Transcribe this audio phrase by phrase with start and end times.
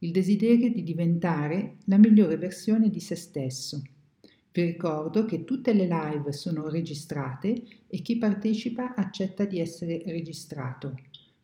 [0.00, 3.82] il desiderio di diventare la migliore versione di se stesso.
[4.52, 10.94] Vi ricordo che tutte le live sono registrate e chi partecipa accetta di essere registrato.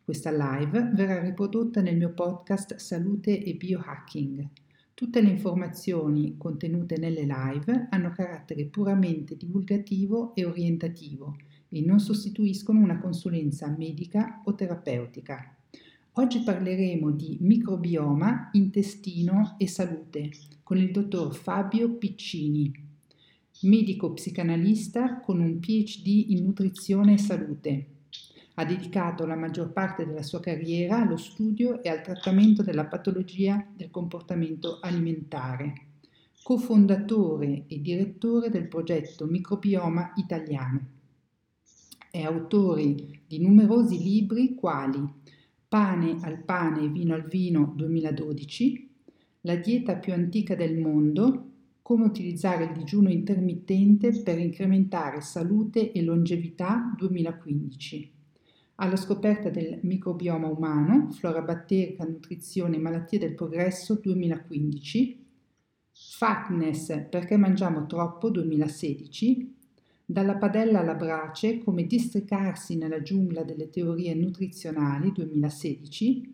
[0.03, 4.47] Questa live verrà riprodotta nel mio podcast Salute e Biohacking.
[4.93, 11.35] Tutte le informazioni contenute nelle live hanno carattere puramente divulgativo e orientativo
[11.67, 15.57] e non sostituiscono una consulenza medica o terapeutica.
[16.17, 20.29] Oggi parleremo di microbioma, intestino e salute
[20.63, 22.71] con il dottor Fabio Piccini,
[23.63, 27.87] medico psicanalista con un PhD in nutrizione e salute.
[28.53, 33.67] Ha dedicato la maggior parte della sua carriera allo studio e al trattamento della patologia
[33.75, 35.73] del comportamento alimentare.
[36.41, 40.79] Cofondatore e direttore del progetto Microbioma Italiano.
[42.09, 42.95] È autore
[43.27, 45.23] di numerosi libri quali
[45.75, 48.89] Pane al pane e vino al vino 2012,
[49.41, 51.49] La dieta più antica del mondo,
[51.81, 58.13] come utilizzare il digiuno intermittente per incrementare salute e longevità 2015.
[58.75, 65.25] Alla scoperta del microbioma umano, flora batterica, nutrizione e malattie del progresso 2015.
[65.91, 69.54] Fatness perché mangiamo troppo 2016
[70.05, 76.33] dalla padella alla brace, come districarsi nella giungla delle teorie nutrizionali 2016,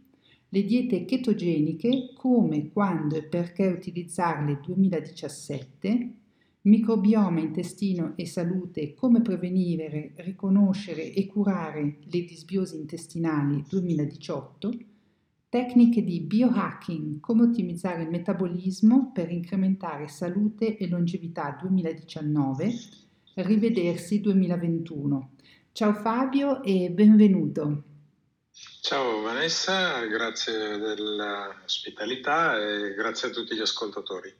[0.49, 6.13] le diete chetogeniche, come, quando e perché utilizzarle 2017,
[6.63, 14.71] microbioma, intestino e salute, come prevenire, riconoscere e curare le disbiosi intestinali 2018,
[15.47, 22.73] tecniche di biohacking, come ottimizzare il metabolismo per incrementare salute e longevità 2019,
[23.33, 25.31] Rivedersi 2021.
[25.71, 27.83] Ciao Fabio e benvenuto.
[28.81, 34.33] Ciao Vanessa, grazie dell'ospitalità e grazie a tutti gli ascoltatori.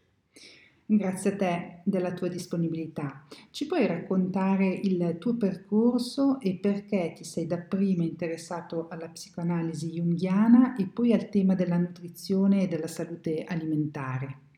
[0.85, 3.25] Grazie a te della tua disponibilità.
[3.50, 10.75] Ci puoi raccontare il tuo percorso e perché ti sei dapprima interessato alla psicoanalisi junghiana
[10.75, 14.50] e poi al tema della nutrizione e della salute alimentare?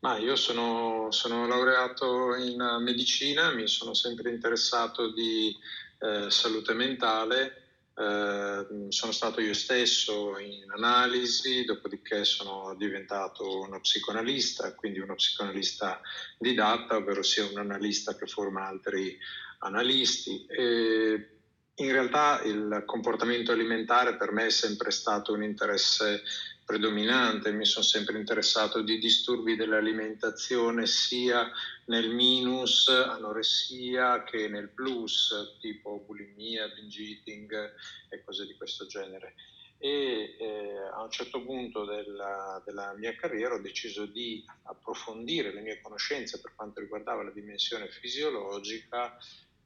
[0.00, 5.54] Ma io sono, sono, laureato in medicina, mi sono sempre interessato di
[5.98, 7.60] eh, salute mentale,
[7.94, 16.00] eh, sono stato io stesso in analisi, dopodiché sono diventato uno psicoanalista, quindi uno psicoanalista
[16.38, 19.18] didatta, ovvero sia un analista che forma altri
[19.58, 20.46] analisti.
[20.46, 21.28] E
[21.74, 26.22] in realtà il comportamento alimentare per me è sempre stato un interesse
[26.70, 31.50] predominante, mi sono sempre interessato di disturbi dell'alimentazione sia
[31.86, 37.72] nel minus, anoressia, che nel plus, tipo bulimia, binge eating
[38.08, 39.34] e cose di questo genere.
[39.78, 45.62] E eh, a un certo punto della, della mia carriera ho deciso di approfondire le
[45.62, 49.18] mie conoscenze per quanto riguardava la dimensione fisiologica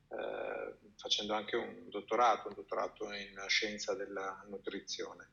[0.09, 5.29] eh, facendo anche un dottorato, un dottorato in scienza della nutrizione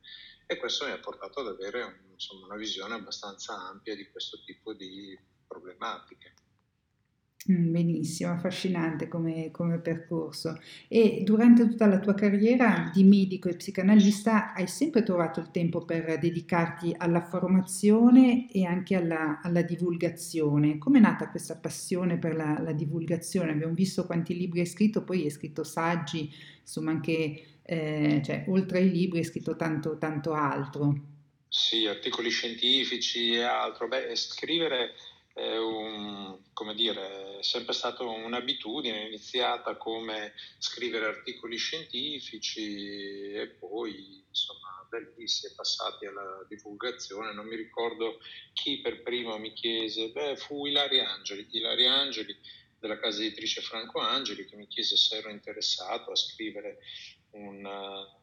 [0.52, 4.42] e questo mi ha portato ad avere un, insomma, una visione abbastanza ampia di questo
[4.44, 6.34] tipo di problematiche.
[7.50, 10.60] Mm, benissimo, affascinante come, come, percorso.
[10.86, 15.84] E durante tutta la tua carriera di medico e psicanalista hai sempre trovato il tempo
[15.84, 20.78] per dedicarti alla formazione e anche alla, alla divulgazione.
[20.78, 23.50] Come è nata questa passione per la, la, divulgazione?
[23.50, 28.78] Abbiamo visto quanti libri hai scritto, poi hai scritto saggi, insomma anche, eh, cioè, oltre
[28.78, 31.10] ai libri hai scritto tanto, tanto altro.
[31.48, 33.86] Sì, articoli scientifici e altro.
[33.88, 34.94] Beh, scrivere
[35.34, 44.24] è un, come dire, è sempre stata un'abitudine iniziata come scrivere articoli scientifici e poi
[44.28, 47.32] insomma da lì si è passati alla divulgazione.
[47.32, 48.18] Non mi ricordo
[48.52, 52.36] chi per primo mi chiese, beh fu Ilaria Angeli, Ilaria Angeli
[52.78, 56.78] della casa editrice Franco Angeli che mi chiese se ero interessato a scrivere
[57.32, 58.20] un uh,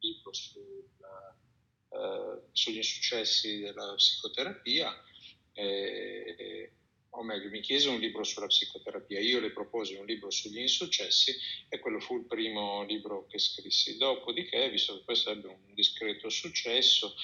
[0.00, 1.36] libro sulla,
[1.88, 4.92] uh, sugli insuccessi della psicoterapia
[5.52, 6.72] eh,
[7.10, 11.34] o meglio mi chiese un libro sulla psicoterapia, io le proposi un libro sugli insuccessi
[11.68, 13.96] e quello fu il primo libro che scrissi.
[13.96, 17.14] Dopodiché, visto che questo ebbe un discreto successo,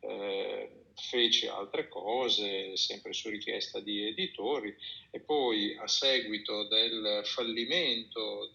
[0.00, 4.74] eh, feci altre cose, sempre su richiesta di editori,
[5.10, 8.54] e poi a seguito del fallimento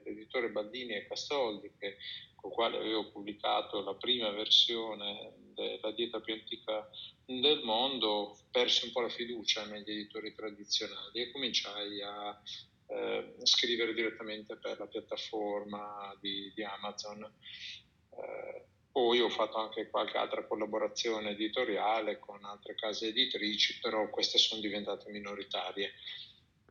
[0.00, 1.96] dell'editore Baldini e Castoldi, che,
[2.34, 6.88] con il quale avevo pubblicato la prima versione della dieta più antica
[7.24, 12.40] del mondo, persi un po' la fiducia negli editori tradizionali e cominciai a
[12.86, 17.22] eh, scrivere direttamente per la piattaforma di, di Amazon.
[17.22, 24.36] Eh, poi ho fatto anche qualche altra collaborazione editoriale con altre case editrici, però queste
[24.36, 25.92] sono diventate minoritarie.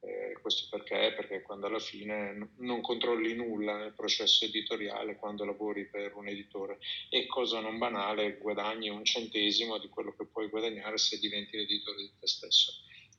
[0.03, 1.13] Eh, questo perché?
[1.15, 6.79] Perché quando alla fine non controlli nulla nel processo editoriale quando lavori per un editore
[7.09, 12.01] e cosa non banale, guadagni un centesimo di quello che puoi guadagnare se diventi l'editore
[12.01, 12.73] di te stesso,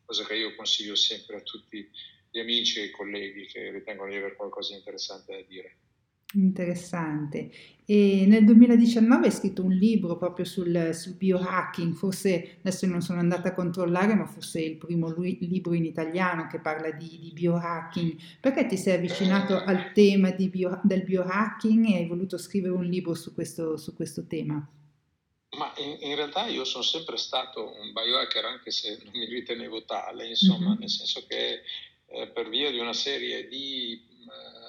[0.04, 1.88] cosa che io consiglio sempre a tutti
[2.32, 5.76] gli amici e i colleghi che ritengono di avere qualcosa di interessante da dire.
[6.34, 7.50] Interessante.
[7.84, 13.18] E nel 2019 hai scritto un libro proprio sul, sul biohacking, forse adesso non sono
[13.18, 17.18] andata a controllare, ma forse è il primo lui, libro in italiano che parla di,
[17.20, 18.16] di, biohacking.
[18.40, 23.14] Perché ti sei avvicinato al tema bio, del biohacking e hai voluto scrivere un libro
[23.14, 24.66] su questo, su questo tema?
[25.58, 29.84] Ma in, in, realtà io sono sempre stato un biohacker anche se non mi ritenevo
[29.84, 30.78] tale, insomma, mm-hmm.
[30.78, 31.60] nel senso che
[32.06, 34.61] eh, per via di una serie di eh,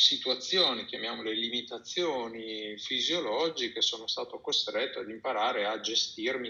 [0.00, 6.48] situazioni, chiamiamole limitazioni fisiologiche, sono stato costretto ad imparare a gestirmi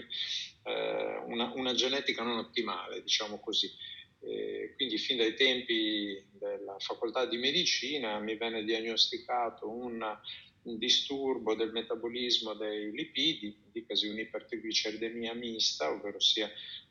[0.63, 3.69] eh, una, una, genetica non ottimale, diciamo così.
[4.75, 10.01] quindi fin dai tempi della facoltà di medicina mi venne diagnosticato un,
[10.63, 16.49] un disturbo del metabolismo dei lipidi, dicasi un'ipertrigliceridemia mista, ovvero sia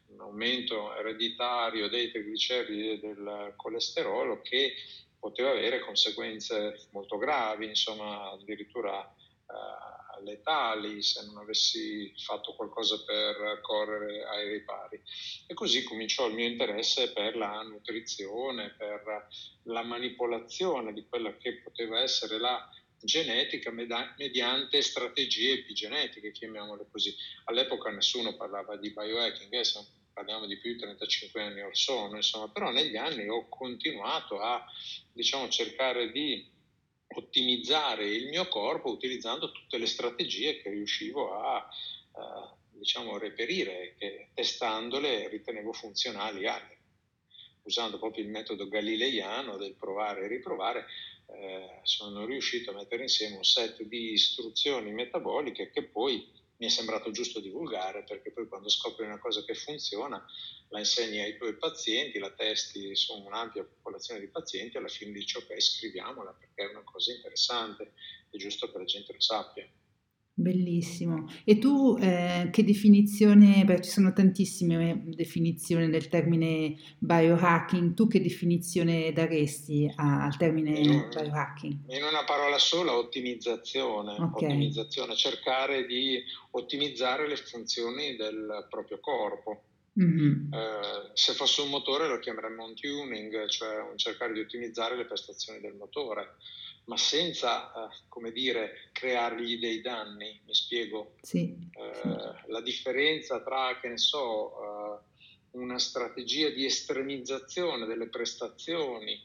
[0.09, 4.75] un aumento ereditario dei trigliceridi del colesterolo che
[5.21, 13.61] poteva avere conseguenze molto gravi, insomma addirittura eh, letali se non avessi fatto qualcosa per
[13.61, 15.01] correre ai ripari.
[15.47, 19.29] E così cominciò il mio interesse per la nutrizione, per
[19.65, 22.69] la manipolazione di quella che poteva essere la
[23.03, 27.15] genetica mediante strategie epigenetiche, chiamiamole così.
[27.45, 29.65] All'epoca nessuno parlava di biohacking, eh,
[30.12, 34.65] parliamo di più di 35 anni or sono, insomma, però negli anni ho continuato a
[35.12, 36.47] diciamo, cercare di
[37.12, 41.69] ottimizzare il mio corpo utilizzando tutte le strategie che riuscivo a
[42.12, 46.79] uh, diciamo, reperire, che testandole ritenevo funzionali anni.
[47.62, 50.87] Usando proprio il metodo galileiano del provare e riprovare,
[51.27, 56.27] eh, sono riuscito a mettere insieme un set di istruzioni metaboliche che poi
[56.61, 60.23] mi è sembrato giusto divulgare perché poi quando scopri una cosa che funziona
[60.69, 65.39] la insegni ai tuoi pazienti, la testi su un'ampia popolazione di pazienti, alla fine dici
[65.39, 67.95] ok scriviamola perché è una cosa interessante,
[68.31, 69.67] è giusto che la gente lo sappia.
[70.41, 71.29] Bellissimo.
[71.45, 78.23] E tu eh, che definizione, beh, ci sono tantissime definizioni del termine biohacking, tu che
[78.23, 81.81] definizione daresti al termine in, biohacking?
[81.89, 84.15] In una parola sola, ottimizzazione.
[84.15, 84.49] Okay.
[84.49, 85.15] ottimizzazione.
[85.15, 86.19] Cercare di
[86.53, 89.65] ottimizzare le funzioni del proprio corpo.
[90.01, 90.53] Mm-hmm.
[90.55, 95.05] Eh, se fosse un motore lo chiameremmo un tuning, cioè un cercare di ottimizzare le
[95.05, 96.37] prestazioni del motore
[96.91, 101.15] ma senza, eh, come dire, creargli dei danni, mi spiego?
[101.23, 104.99] Sì, eh, La differenza tra, che ne so, eh,
[105.53, 109.23] una strategia di estremizzazione delle prestazioni,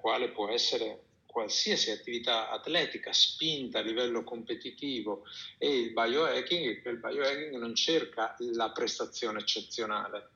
[0.00, 5.24] quale può essere qualsiasi attività atletica spinta a livello competitivo
[5.58, 10.30] e il biohacking, che il biohacking non cerca la prestazione eccezionale,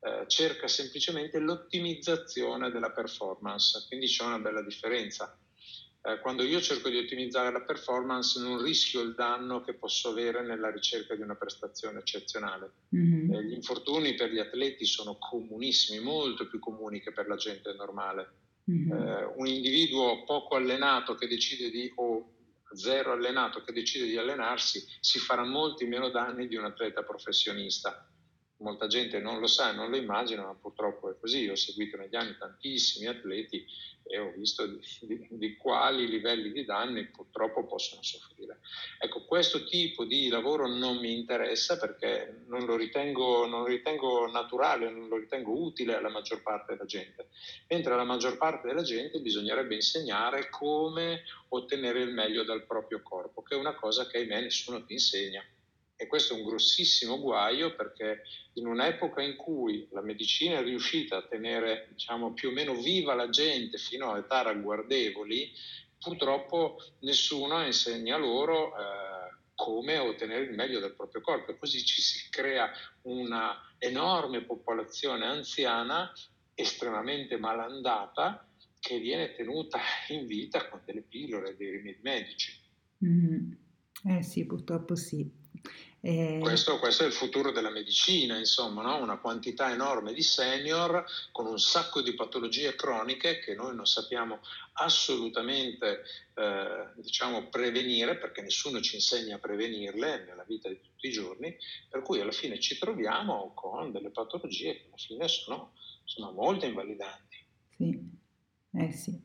[0.00, 5.38] eh, cerca semplicemente l'ottimizzazione della performance, quindi c'è una bella differenza
[6.06, 10.40] eh, quando io cerco di ottimizzare la performance non rischio il danno che posso avere
[10.42, 12.70] nella ricerca di una prestazione eccezionale.
[12.94, 13.32] Mm-hmm.
[13.32, 17.72] Eh, gli infortuni per gli atleti sono comunissimi, molto più comuni che per la gente
[17.72, 18.34] normale.
[18.70, 18.92] Mm-hmm.
[18.92, 22.34] Eh, un individuo poco allenato che decide di, o
[22.72, 28.08] zero allenato che decide di allenarsi si farà molti meno danni di un atleta professionista
[28.58, 31.48] molta gente non lo sa, non lo immagina, ma purtroppo è così.
[31.48, 33.64] ho seguito negli anni tantissimi atleti
[34.08, 38.60] e ho visto di, di, di, quali livelli di danni purtroppo possono soffrire.
[38.98, 44.30] Ecco, questo tipo di lavoro non mi interessa perché non lo ritengo, non lo ritengo
[44.30, 47.28] naturale, non lo ritengo utile alla maggior parte della gente,
[47.68, 53.42] mentre alla maggior parte della gente bisognerebbe insegnare come ottenere il meglio dal proprio corpo,
[53.42, 55.44] che è una cosa che ahimè nessuno ti insegna.
[55.96, 58.22] E questo è un grossissimo guaio perché
[58.54, 63.14] in un'epoca in cui la medicina è riuscita a tenere diciamo, più o meno viva
[63.14, 65.50] la gente fino a età ragguardevoli,
[65.98, 69.16] purtroppo nessuno insegna loro eh,
[69.54, 72.70] come ottenere il meglio del proprio corpo e così ci si crea
[73.02, 76.12] una enorme popolazione anziana
[76.54, 78.46] estremamente malandata
[78.78, 82.52] che viene tenuta in vita con delle pillole, dei rimedi medici.
[83.04, 83.52] Mm-hmm.
[84.04, 85.28] Eh sì, purtroppo sì.
[86.06, 86.38] Eh...
[86.38, 89.02] Questo, questo, è il futuro della medicina, insomma, no?
[89.02, 94.38] una quantità enorme di senior con un sacco di patologie croniche che noi non sappiamo
[94.74, 101.10] assolutamente eh, diciamo, prevenire perché nessuno ci insegna a prevenirle nella vita di tutti i
[101.10, 101.56] giorni,
[101.88, 105.72] per cui alla fine ci troviamo con delle patologie che alla fine sono,
[106.04, 107.36] sono molto invalidanti.
[107.76, 108.10] Sì,
[108.74, 109.20] eh sì.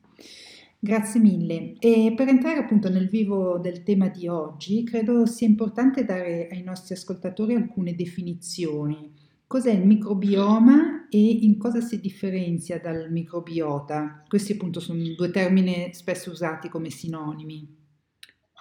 [0.83, 1.75] Grazie mille.
[1.77, 6.63] E per entrare appunto nel vivo del tema di oggi, credo sia importante dare ai
[6.63, 9.13] nostri ascoltatori alcune definizioni.
[9.45, 14.23] Cos'è il microbioma e in cosa si differenzia dal microbiota?
[14.27, 17.80] Questi appunto sono due termini spesso usati come sinonimi.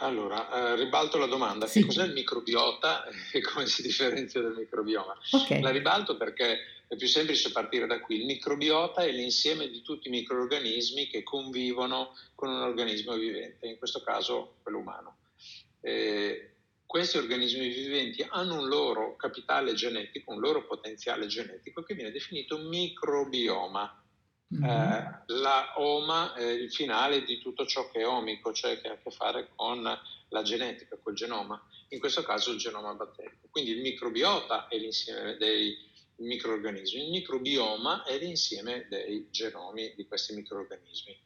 [0.03, 1.81] Allora, eh, ribalto la domanda, sì.
[1.81, 5.17] che cos'è il microbiota e come si differenzia dal microbioma?
[5.31, 5.61] Okay.
[5.61, 8.21] La ribalto perché è più semplice partire da qui.
[8.21, 13.79] Il microbiota è l'insieme di tutti i microorganismi che convivono con un organismo vivente, in
[13.79, 15.17] questo caso quello umano.
[15.83, 16.51] Eh,
[16.87, 22.59] questi organismi viventi hanno un loro capitale genetico, un loro potenziale genetico che viene definito
[22.59, 24.00] microbioma.
[24.53, 24.65] Mm-hmm.
[24.65, 28.93] Eh, la oma è il finale di tutto ciò che è omico, cioè che ha
[28.93, 33.49] a che fare con la genetica, col genoma, in questo caso il genoma batterico.
[33.51, 40.35] Quindi il microbiota è l'insieme dei microorganismi, il microbioma è l'insieme dei genomi di questi
[40.35, 41.19] microorganismi.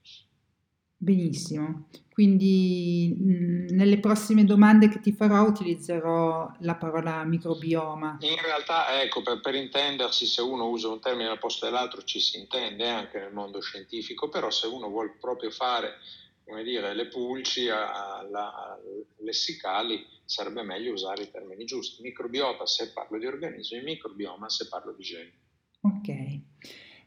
[1.05, 8.17] Benissimo, quindi mh, nelle prossime domande che ti farò utilizzerò la parola microbioma.
[8.21, 12.21] In realtà, ecco, per, per, intendersi, se uno usa un termine al posto dell'altro ci
[12.21, 15.97] si intende anche nel mondo scientifico, però se uno vuole proprio fare,
[16.43, 18.79] come dire, le pulci alla,
[19.19, 22.01] lessicali, sarebbe meglio usare i termini giusti.
[22.01, 25.33] Microbiota se parlo di organismi, microbioma se parlo di geni.
[25.83, 26.41] Ok.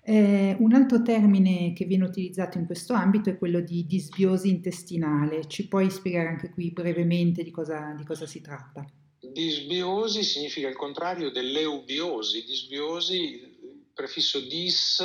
[0.10, 5.50] Eh, un altro termine che viene utilizzato in questo ambito è quello di disbiosi intestinale.
[5.50, 8.90] Ci puoi spiegare anche qui brevemente di cosa, di cosa si tratta?
[9.20, 12.46] Disbiosi significa il contrario dell'eubiosi.
[12.46, 15.04] Disbiosi, il prefisso dis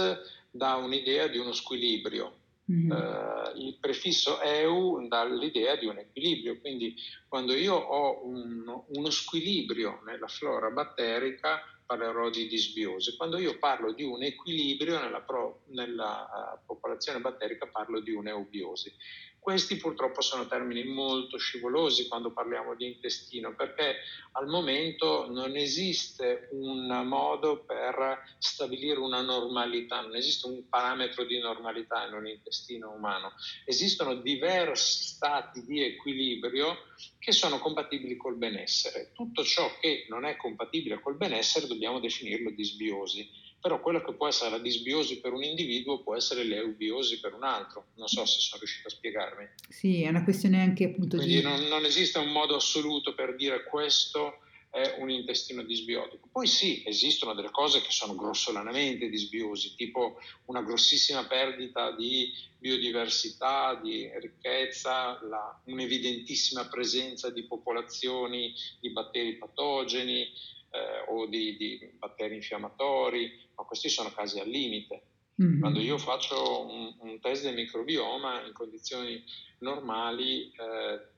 [0.52, 2.36] dà un'idea di uno squilibrio.
[2.70, 2.90] Mm-hmm.
[2.92, 6.94] Uh, il prefisso eu dà l'idea di un equilibrio, quindi
[7.26, 11.60] quando io ho un, uno squilibrio nella flora batterica
[11.92, 13.16] parlerò di disbiosi.
[13.16, 18.94] Quando io parlo di un equilibrio nella, pro, nella uh, popolazione batterica parlo di un'eubiosi.
[19.42, 23.96] Questi purtroppo sono termini molto scivolosi quando parliamo di intestino perché
[24.34, 31.40] al momento non esiste un modo per stabilire una normalità, non esiste un parametro di
[31.40, 33.32] normalità in un intestino umano.
[33.64, 36.76] Esistono diversi stati di equilibrio
[37.18, 39.10] che sono compatibili col benessere.
[39.12, 43.28] Tutto ciò che non è compatibile col benessere dobbiamo definirlo disbiosi
[43.62, 47.44] però quello che può essere la disbiosi per un individuo può essere l'eubiosi per un
[47.44, 47.86] altro.
[47.94, 49.48] Non so se sono riuscito a spiegarmi.
[49.68, 51.42] Sì, è una questione anche appunto Quindi di...
[51.42, 56.28] non, non esiste un modo assoluto per dire questo è un intestino disbiotico.
[56.32, 63.78] Poi sì, esistono delle cose che sono grossolanamente disbiosi, tipo una grossissima perdita di biodiversità,
[63.80, 70.26] di ricchezza, la, un'evidentissima presenza di popolazioni di batteri patogeni,
[70.72, 75.02] eh, o di, di, batteri infiammatori, ma questi sono casi al limite.
[75.40, 75.60] Mm-hmm.
[75.60, 79.24] Quando io faccio un, un, test del microbioma in condizioni
[79.58, 81.10] normali, eh,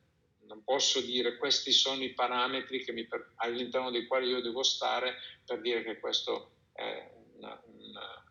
[0.46, 5.60] non posso dire questi sono i parametri per, all'interno dei quali io devo stare per
[5.60, 8.24] dire che questo è una, una,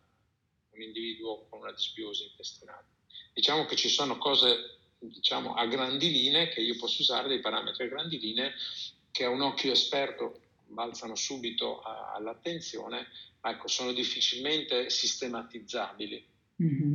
[0.70, 2.86] un individuo con una disbiosi intestinale.
[3.34, 7.84] Diciamo che ci sono cose diciamo, a grandi linee che io posso usare, dei parametri
[7.84, 8.54] a grandi linee
[9.10, 13.06] che a un occhio esperto balzano subito a, all'attenzione,
[13.40, 16.26] ma ecco, sono difficilmente sistematizzabili.
[16.62, 16.94] Mm-hmm.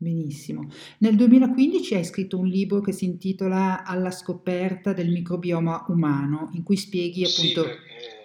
[0.00, 0.68] Benissimo.
[0.98, 6.62] Nel 2015 hai scritto un libro che si intitola Alla scoperta del microbioma umano, in
[6.62, 7.64] cui spieghi appunto...
[7.64, 8.16] Sì,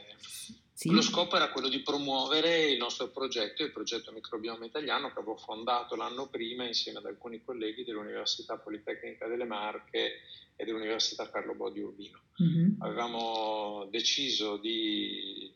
[0.84, 0.92] sì.
[0.92, 5.38] Lo scopo era quello di promuovere il nostro progetto, il progetto Microbioma Italiano, che avevo
[5.38, 10.20] fondato l'anno prima insieme ad alcuni colleghi dell'Università Politecnica delle Marche
[10.58, 12.20] e dell'Università Carlo Bodi Urbino.
[12.44, 12.82] Mm-hmm.
[12.82, 15.50] Avevamo deciso di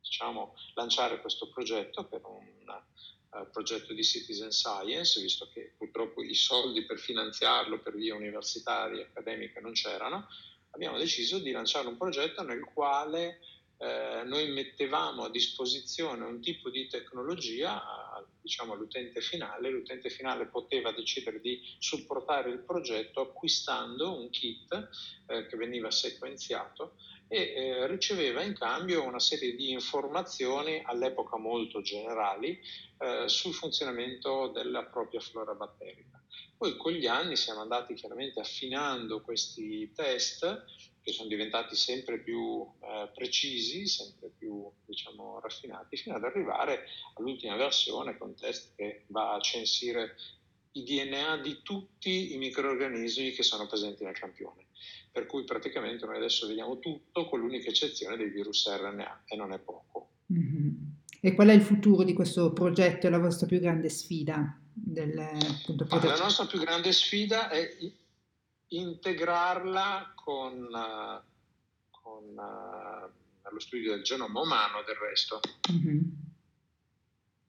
[0.00, 6.34] diciamo, lanciare questo progetto per un uh, progetto di citizen science, visto che purtroppo i
[6.34, 10.26] soldi per finanziarlo per via universitaria e accademica non c'erano,
[10.70, 13.38] abbiamo deciso di lanciare un progetto nel quale
[13.78, 17.82] eh, noi mettevamo a disposizione un tipo di tecnologia
[18.40, 24.88] diciamo, all'utente finale, l'utente finale poteva decidere di supportare il progetto acquistando un kit
[25.26, 26.94] eh, che veniva sequenziato
[27.28, 32.60] e eh, riceveva in cambio una serie di informazioni all'epoca molto generali
[32.98, 36.22] eh, sul funzionamento della propria flora batterica.
[36.56, 40.64] Poi con gli anni siamo andati chiaramente affinando questi test
[41.06, 46.80] che sono diventati sempre più eh, precisi, sempre più diciamo, raffinati, fino ad arrivare
[47.14, 50.16] all'ultima versione con test che va a censire
[50.72, 54.64] i DNA di tutti i microorganismi che sono presenti nel campione.
[55.12, 59.52] Per cui praticamente noi adesso vediamo tutto con l'unica eccezione dei virus RNA e non
[59.52, 60.08] è poco.
[60.32, 60.70] Mm-hmm.
[61.20, 64.60] E qual è il futuro di questo progetto e la vostra più grande sfida?
[64.72, 66.12] Del, appunto, progetto?
[66.12, 67.64] La nostra più grande sfida è
[68.68, 70.68] integrarla con,
[71.90, 75.40] con uh, lo studio del genoma umano del resto.
[75.72, 76.00] Mm-hmm.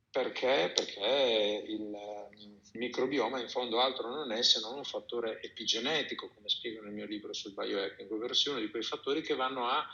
[0.10, 0.72] Perché?
[0.76, 1.96] Perché il,
[2.38, 6.94] il microbioma in fondo altro non è se non un fattore epigenetico, come spiego nel
[6.94, 9.86] mio libro sul biohacking, ovvero uno di quei fattori che vanno a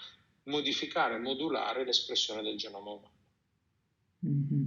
[0.44, 3.12] modificare, modulare l'espressione del genoma umano.
[4.25, 4.62] Mm-hmm.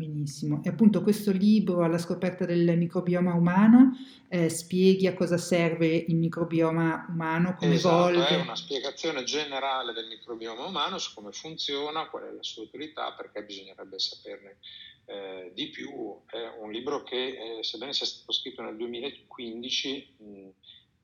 [0.00, 0.62] Benissimo.
[0.64, 6.16] E appunto questo libro alla scoperta del microbioma umano eh, spieghi a cosa serve il
[6.16, 8.28] microbioma umano, come esatto, evolve.
[8.28, 13.12] È una spiegazione generale del microbioma umano su come funziona, qual è la sua utilità,
[13.12, 14.56] perché bisognerebbe saperne
[15.04, 16.22] eh, di più.
[16.24, 20.48] È un libro che, eh, sebbene sia stato scritto nel 2015, mh,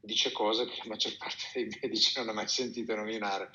[0.06, 3.50] dice cose che la maggior parte dei medici non ha mai sentito nominare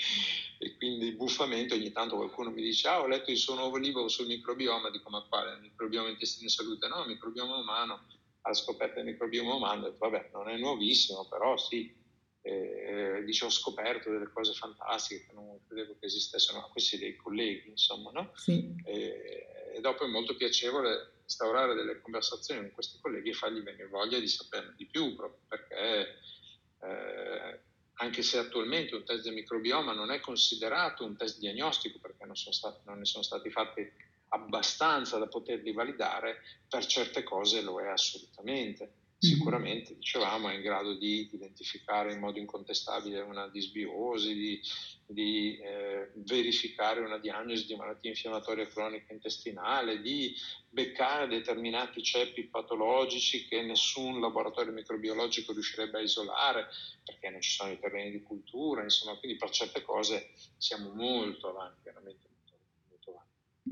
[0.59, 4.07] e quindi buffamente ogni tanto qualcuno mi dice ah ho letto il suo nuovo libro
[4.07, 5.53] sul microbioma, dico ma quale?
[5.53, 6.87] Il microbioma intestino e salute?
[6.87, 8.05] No, il microbioma umano,
[8.41, 11.91] alla scoperta del microbioma umano, detto vabbè non è nuovissimo però sì,
[12.43, 17.15] eh, dice ho scoperto delle cose fantastiche che non credevo che esistessero, ma questi dei
[17.15, 18.31] colleghi insomma no?
[18.35, 18.75] Sì.
[18.85, 23.87] E, e dopo è molto piacevole instaurare delle conversazioni con questi colleghi e fargli venire
[23.87, 26.19] voglia di saperne di più proprio perché
[26.83, 27.59] eh,
[27.95, 32.35] anche se attualmente un test del microbioma non è considerato un test diagnostico perché non,
[32.35, 33.89] stati, non ne sono stati fatti
[34.29, 38.93] abbastanza da poterli validare, per certe cose lo è assolutamente.
[39.23, 44.59] Sicuramente, dicevamo, è in grado di identificare in modo incontestabile una disbiosi, di,
[45.05, 50.33] di eh, verificare una diagnosi di malattia infiammatoria cronica intestinale, di
[50.67, 56.65] beccare determinati ceppi patologici che nessun laboratorio microbiologico riuscirebbe a isolare
[57.05, 61.49] perché non ci sono i terreni di cultura, insomma, quindi per certe cose siamo molto
[61.49, 62.30] avanti, veramente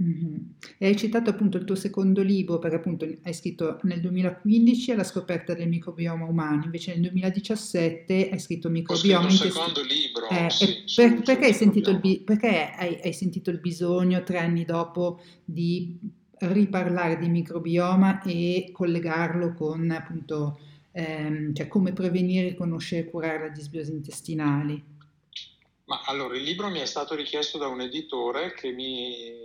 [0.02, 0.36] Mm-hmm.
[0.78, 5.04] E hai citato appunto il tuo secondo libro, perché appunto hai scritto nel 2015 alla
[5.04, 9.48] scoperta del microbioma umano, invece nel 2017 hai scritto microbioma intestino.
[9.48, 10.30] Il secondo libro.
[10.30, 14.64] Eh, sì, per, perché, hai sentito, il, perché hai, hai sentito il bisogno tre anni
[14.64, 15.98] dopo di
[16.40, 20.60] riparlare di microbioma e collegarlo con appunto
[20.92, 24.98] ehm, cioè come prevenire, conoscere e curare la disbiosi intestinali?
[25.86, 29.38] Ma allora il libro mi è stato richiesto da un editore che mi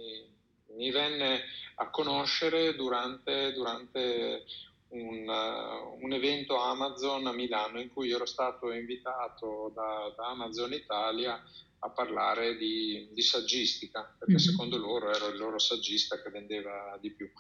[0.77, 1.43] mi venne
[1.77, 4.45] a conoscere durante, durante
[4.89, 10.73] un, uh, un, evento Amazon a Milano in cui ero stato invitato da, da Amazon
[10.73, 11.43] Italia
[11.81, 14.43] a parlare di, di saggistica, perché mm-hmm.
[14.43, 17.31] secondo loro ero il loro saggista che vendeva di più.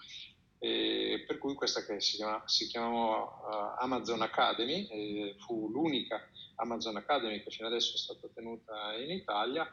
[0.58, 6.96] E per cui questa che si, chiama, si chiamò uh, Amazon Academy, fu l'unica Amazon
[6.96, 9.70] Academy che fino adesso è stata tenuta in Italia.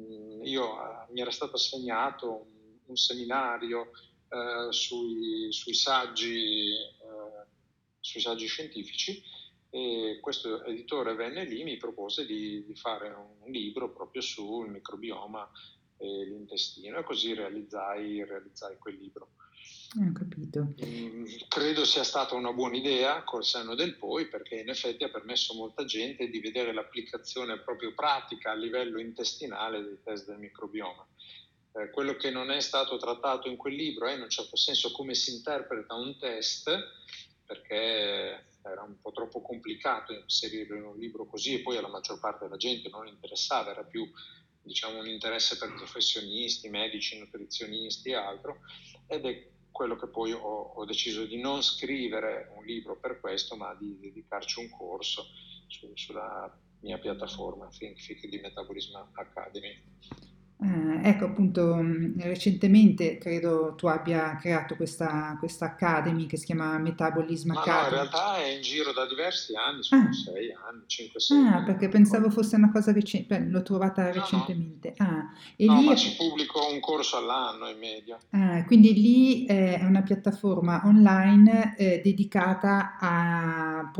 [0.00, 2.59] Mm, io, uh, mi era stato assegnato un
[2.90, 3.92] un seminario
[4.28, 7.46] eh, sui, sui, saggi, eh,
[8.00, 9.22] sui, saggi, scientifici
[9.70, 15.48] e questo editore venne lì mi propose di, di fare un libro proprio sul microbioma
[15.96, 19.30] e l'intestino e così realizzai, realizzai quel libro.
[19.98, 20.72] Ho capito.
[20.84, 25.10] Mm, credo sia stata una buona idea col senno del poi perché in effetti ha
[25.10, 30.38] permesso a molta gente di vedere l'applicazione proprio pratica a livello intestinale dei test del
[30.38, 31.06] microbioma
[31.72, 34.90] eh, quello che non è stato trattato in quel libro è in un certo senso
[34.92, 36.70] come si interpreta un test,
[37.46, 42.18] perché era un po' troppo complicato inserirlo in un libro così e poi alla maggior
[42.20, 44.08] parte della gente non interessava, era più
[44.62, 48.60] diciamo, un interesse per professionisti, medici, nutrizionisti e altro,
[49.06, 53.56] ed è quello che poi ho, ho, deciso di non scrivere un libro per questo,
[53.56, 55.26] ma di dedicarci un corso
[55.66, 59.82] su, sulla mia piattaforma Think Fic di Metabolism Academy.
[60.62, 66.76] Eh, ecco appunto, mh, recentemente credo tu abbia creato questa, questa Academy che si chiama
[66.78, 67.94] Metabolism Ma no, in Academy.
[67.94, 71.88] realtà è in giro da diversi anni, sono Ah, sei anni, 5-6 ah, anni, perché
[71.88, 74.94] pensavo fosse una cosa recente, l'ho trovata No, no, recentemente.
[74.98, 78.18] Ah, e no, lì ma ci pubblico un corso all'anno in media.
[78.30, 83.90] ah, quindi lì è una piattaforma online eh, dedicata a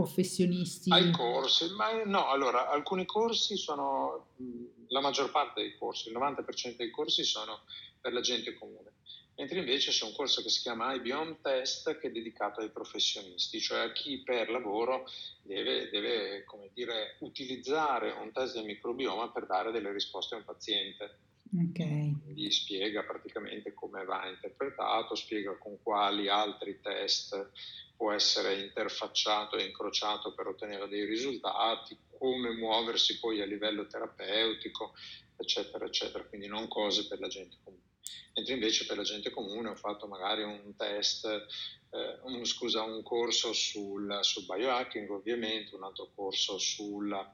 [0.89, 1.11] Ai professionisti.
[1.11, 6.77] corsi, ma no, allora, alcuni corsi sono, mh, la maggior parte dei corsi, il 90%
[6.77, 7.63] dei corsi sono
[8.01, 8.93] per la gente comune,
[9.37, 13.61] mentre invece c'è un corso che si chiama IBM Test che è dedicato ai professionisti,
[13.61, 15.07] cioè a chi per lavoro
[15.43, 20.45] deve, deve, come dire, utilizzare un test del microbioma per dare delle risposte a un
[20.45, 21.19] paziente.
[21.53, 21.79] Ok,
[22.23, 27.51] Quindi spiega praticamente come va interpretato, spiega con quali altri test
[27.97, 34.93] può essere interfacciato e incrociato per ottenere dei risultati, come muoversi poi a livello terapeutico,
[35.39, 36.23] eccetera, eccetera.
[36.27, 37.89] Quindi non cose per la gente comune.
[38.35, 43.03] Mentre invece per la gente comune ho fatto magari un test, eh, un, scusa, un
[43.03, 47.27] corso sul, sul biohacking ovviamente, un altro corso sulla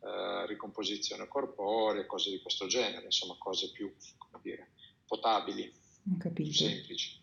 [0.00, 4.72] eh, ricomposizione corporea, cose di questo genere, insomma cose più, come dire,
[5.06, 5.72] potabili,
[6.52, 7.20] semplici.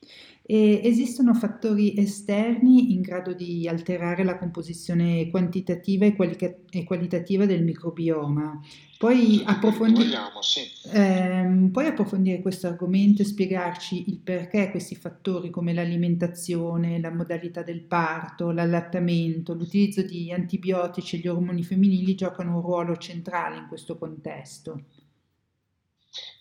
[0.52, 7.46] E esistono fattori esterni in grado di alterare la composizione quantitativa e, qualica- e qualitativa
[7.46, 8.60] del microbioma.
[8.98, 10.62] Puoi quelli che approfondi- vogliamo, sì.
[10.92, 17.62] ehm, puoi approfondire questo argomento e spiegarci il perché questi fattori come l'alimentazione, la modalità
[17.62, 23.68] del parto, l'allattamento, l'utilizzo di antibiotici e gli ormoni femminili giocano un ruolo centrale in
[23.68, 24.82] questo contesto?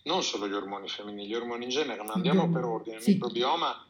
[0.05, 2.95] Non solo gli ormoni femminili, gli ormoni in genere, ma andiamo per ordine.
[2.95, 3.85] Il sì, microbioma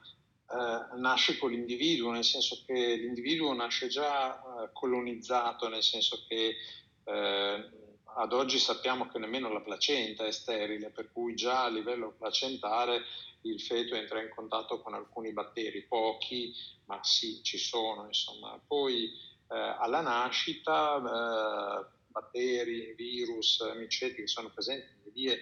[0.51, 6.55] eh, nasce con l'individuo, nel senso che l'individuo nasce già eh, colonizzato, nel senso che
[7.03, 7.69] eh,
[8.15, 13.03] ad oggi sappiamo che nemmeno la placenta è sterile, per cui già a livello placentare
[13.41, 16.53] il feto entra in contatto con alcuni batteri, pochi,
[16.85, 18.59] ma sì, ci sono, insomma.
[18.65, 25.39] Poi eh, alla nascita eh, batteri, virus, miceti che sono presenti nelle vie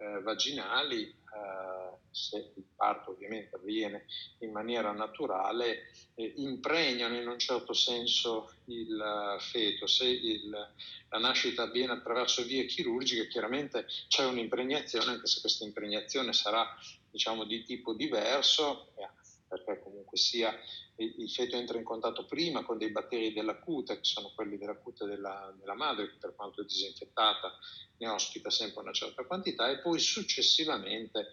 [0.00, 4.06] eh, vaginali, eh, se il parto ovviamente avviene
[4.38, 9.86] in maniera naturale, eh, impregnano in un certo senso il uh, feto.
[9.86, 16.32] Se il, la nascita avviene attraverso vie chirurgiche, chiaramente c'è un'impregnazione, anche se questa impregnazione
[16.32, 16.66] sarà
[17.10, 19.08] diciamo di tipo diverso, eh,
[19.50, 20.56] perché comunque sia
[20.96, 24.76] il feto entra in contatto prima con dei batteri della cute, che sono quelli della
[24.76, 27.58] cute della, della madre, che per quanto è disinfettata
[27.98, 31.30] ne ospita sempre una certa quantità, e poi successivamente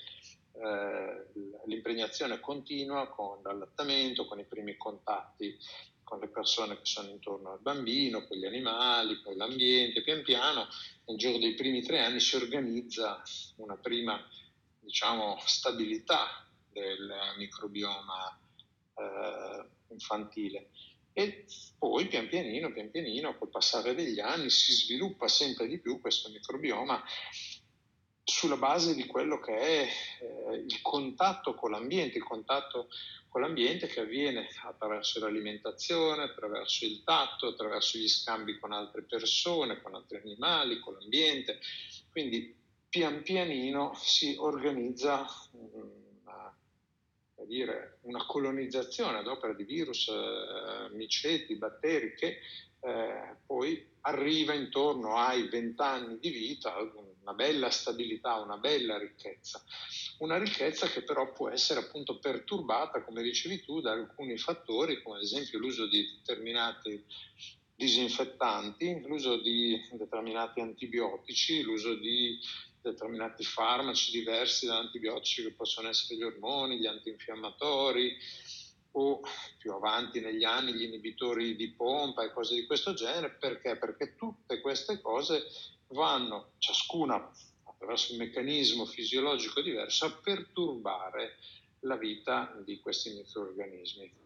[0.54, 1.28] eh,
[1.66, 5.56] l'impregnazione continua con l'allattamento, con i primi contatti
[6.08, 10.66] con le persone che sono intorno al bambino, con gli animali, con l'ambiente, pian piano
[11.04, 13.22] nel giro dei primi tre anni si organizza
[13.58, 14.18] una prima
[14.80, 16.47] diciamo, stabilità
[16.78, 18.40] del microbioma
[18.96, 20.70] eh, infantile.
[21.14, 21.46] E
[21.80, 26.30] poi pian pianino, pian pianino, col passare degli anni, si sviluppa sempre di più questo
[26.30, 27.04] microbioma
[28.24, 29.88] sulla base di quello che è
[30.22, 32.90] eh, il contatto con l'ambiente, il contatto
[33.30, 39.82] con l'ambiente che avviene attraverso l'alimentazione, attraverso il tatto, attraverso gli scambi con altre persone,
[39.82, 41.60] con altri animali, con l'ambiente.
[42.12, 42.56] Quindi
[42.90, 46.07] pian pianino si organizza una,
[47.48, 52.40] dire, una colonizzazione ad opera di virus, eh, miceti, batteri che
[52.80, 56.76] eh, poi arriva intorno ai 20 anni di vita,
[57.22, 59.62] una bella stabilità, una bella ricchezza.
[60.20, 65.18] Una ricchezza che però può essere appunto perturbata, come dicevi tu, da alcuni fattori, come
[65.18, 67.04] ad esempio l'uso di determinati
[67.76, 72.40] disinfettanti, l'uso di determinati antibiotici, l'uso di
[72.92, 78.18] determinati farmaci diversi da antibiotici che possono essere gli ormoni, gli antinfiammatori
[78.92, 79.22] o
[79.58, 83.32] più avanti negli anni gli inibitori di pompa e cose di questo genere.
[83.32, 83.78] Perché?
[83.78, 85.44] Perché tutte queste cose
[85.90, 87.32] vanno, ciascuna
[87.64, 91.38] attraverso un meccanismo fisiologico diverso, a perturbare
[91.82, 94.26] la vita di questi microorganismi.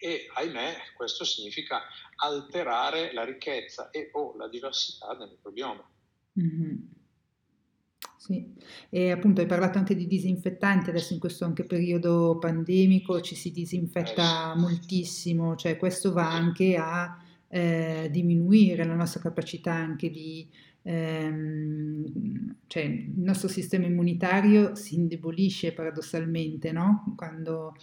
[0.00, 1.82] E ahimè, questo significa
[2.16, 5.86] alterare la ricchezza e o la diversità del microbioma.
[6.40, 6.76] Mm-hmm.
[8.30, 8.44] Sì,
[8.90, 13.50] e appunto hai parlato anche di disinfettanti, adesso in questo anche periodo pandemico ci si
[13.50, 17.16] disinfetta Eh, moltissimo, cioè questo va anche a
[17.48, 20.46] eh, diminuire la nostra capacità anche di,
[20.82, 27.14] ehm, cioè il nostro sistema immunitario si indebolisce paradossalmente, no?
[27.16, 27.74] Quando,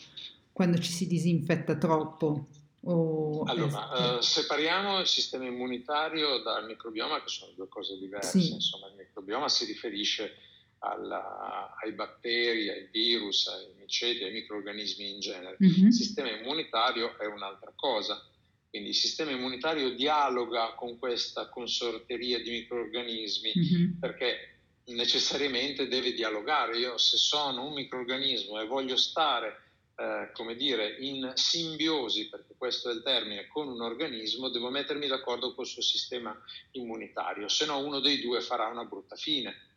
[0.51, 2.45] quando ci si disinfetta troppo.
[2.87, 8.39] O, allora, eh, separiamo il sistema immunitario dal microbioma, che sono due cose diverse.
[8.39, 8.53] sì.
[8.53, 10.37] Insomma, il microbioma si riferisce
[10.79, 15.57] alla, ai batteri, ai virus, ai miceti, ai microorganismi in genere.
[15.63, 15.87] Mm-hmm.
[15.87, 18.23] Il sistema immunitario è un'altra cosa.
[18.69, 23.99] Quindi il sistema immunitario dialoga con questa consorteria di microorganismi mm-hmm.
[23.99, 26.77] perché necessariamente deve dialogare.
[26.77, 29.64] Io se sono un microorganismo e voglio stare,
[29.97, 35.07] eh, come dire, in simbiosi, perché questo è il termine, con un organismo, devo mettermi
[35.07, 36.37] d'accordo col suo sistema
[36.71, 39.73] immunitario, se no uno dei due farà una brutta fine.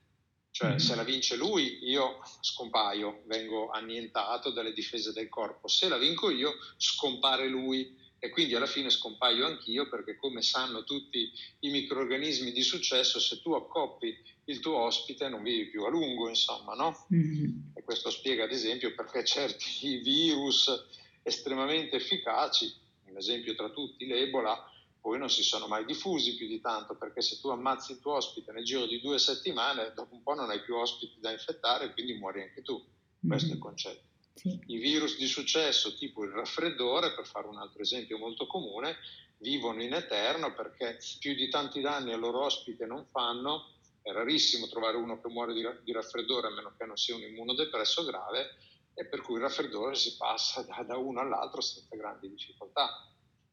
[0.51, 0.79] Cioè, mm-hmm.
[0.79, 5.69] se la vince lui, io scompaio, vengo annientato dalle difese del corpo.
[5.69, 10.83] Se la vinco io, scompare lui e quindi alla fine scompaio anch'io perché come sanno
[10.83, 14.17] tutti i microorganismi di successo, se tu accoppi
[14.49, 17.07] il tuo ospite non vivi più a lungo, insomma, no?
[17.13, 17.75] Mm-hmm.
[17.75, 20.87] E questo spiega ad esempio perché certi virus
[21.23, 22.73] estremamente efficaci,
[23.07, 27.21] un esempio tra tutti l'Ebola, poi non si sono mai diffusi più di tanto, perché
[27.23, 30.51] se tu ammazzi il tuo ospite nel giro di due settimane, dopo un po' non
[30.51, 32.83] hai più ospiti da infettare, e quindi muori anche tu.
[33.21, 33.53] Questo mm-hmm.
[33.53, 34.07] è il concetto.
[34.35, 34.59] Sì.
[34.67, 38.97] I virus di successo, tipo il raffreddore, per fare un altro esempio molto comune,
[39.39, 43.77] vivono in eterno perché più di tanti danni al loro ospite non fanno.
[44.09, 48.07] È rarissimo trovare uno che muore di, raffreddore a meno che non sia un immunodepresso
[48.07, 48.57] grave
[48.95, 53.07] e per cui il raffreddore si passa da, da uno all'altro senza grandi difficoltà.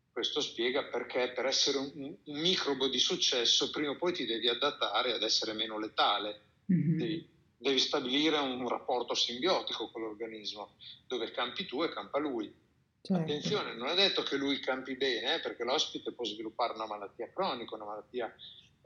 [0.10, 1.92] Questo spiega perché per essere un,
[2.24, 6.44] un, microbo di successo prima o poi ti devi adattare ad essere meno letale.
[6.72, 6.98] Mm-hmm.
[6.98, 12.64] Devi, devi, stabilire un rapporto simbiotico con l'organismo, dove campi tu e campa lui.
[13.02, 13.22] Certo.
[13.22, 17.30] Attenzione, non è detto che lui campi bene, eh, perché l'ospite può sviluppare una malattia
[17.34, 18.34] cronica, una malattia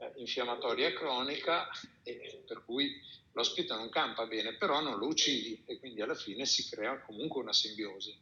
[0.00, 1.68] eh, infiammatoria cronica,
[2.02, 3.00] e, per cui
[3.32, 7.42] l'ospite non campa bene, però non lo uccidi e quindi alla fine si crea comunque
[7.42, 8.18] una simbiosi.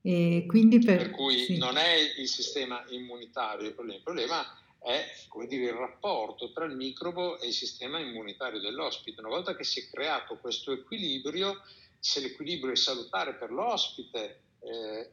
[0.00, 1.58] E quindi per, per cui sì.
[1.58, 5.04] non è il sistema immunitario il problema, il problema è
[5.46, 9.20] dire, il rapporto tra il microbo e il sistema immunitario dell'ospite.
[9.20, 11.62] Una volta che si è creato questo equilibrio,
[11.98, 15.10] se l'equilibrio è salutare per l'ospite, eh,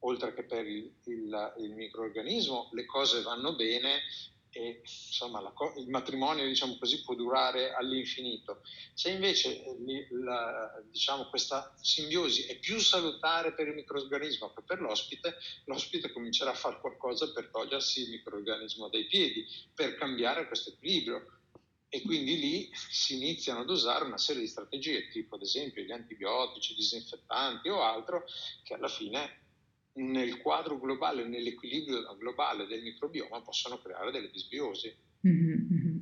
[0.00, 4.00] oltre che per il, il, il microorganismo, le cose vanno bene
[4.50, 8.62] e insomma la, il matrimonio diciamo così può durare all'infinito.
[8.94, 14.80] Se invece eh, la, diciamo, questa simbiosi è più salutare per il microorganismo che per
[14.80, 20.70] l'ospite, l'ospite comincerà a fare qualcosa per togliersi il microorganismo dai piedi, per cambiare questo
[20.70, 21.32] equilibrio.
[21.90, 25.90] E quindi lì si iniziano ad usare una serie di strategie, tipo ad esempio gli
[25.90, 28.26] antibiotici, disinfettanti o altro,
[28.62, 29.47] che alla fine
[29.98, 34.94] nel quadro globale, nell'equilibrio globale del microbioma possono creare delle disbiosi.
[35.26, 35.96] Mm-hmm.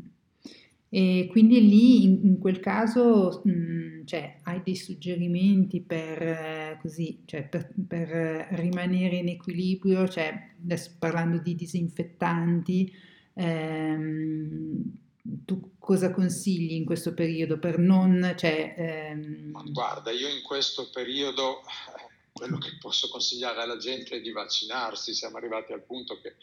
[0.89, 6.79] E quindi lì in, in quel caso mh, mm, cioè, hai dei suggerimenti per, eh,
[6.81, 8.09] così, cioè, per, per,
[8.53, 12.95] rimanere in equilibrio, cioè, adesso parlando di disinfettanti,
[13.35, 14.83] ehm,
[15.45, 18.35] tu cosa consigli in questo periodo per non...
[18.37, 19.73] Cioè, ehm...
[19.73, 21.63] Guarda, io in questo periodo
[22.37, 26.37] quello che posso consigliare alla gente è di vaccinarsi, siamo arrivati al punto che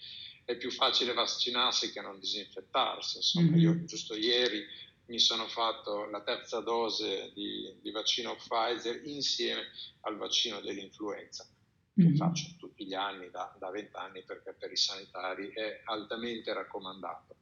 [0.43, 3.17] è più facile vaccinarsi che non disinfettarsi.
[3.17, 3.59] Insomma, mm-hmm.
[3.59, 4.65] io giusto ieri
[5.05, 9.67] mi sono fatto la terza dose di, di vaccino Pfizer insieme
[10.01, 11.47] al vaccino dell'influenza,
[11.93, 12.15] che mm-hmm.
[12.15, 17.37] faccio tutti gli anni da, da 20 anni perché per i sanitari è altamente raccomandato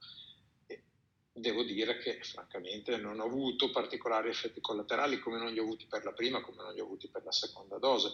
[1.34, 5.86] devo dire che francamente non ho avuto particolari effetti collaterali come non li ho avuti
[5.88, 8.12] per la prima, come non li ho avuti per la seconda dose.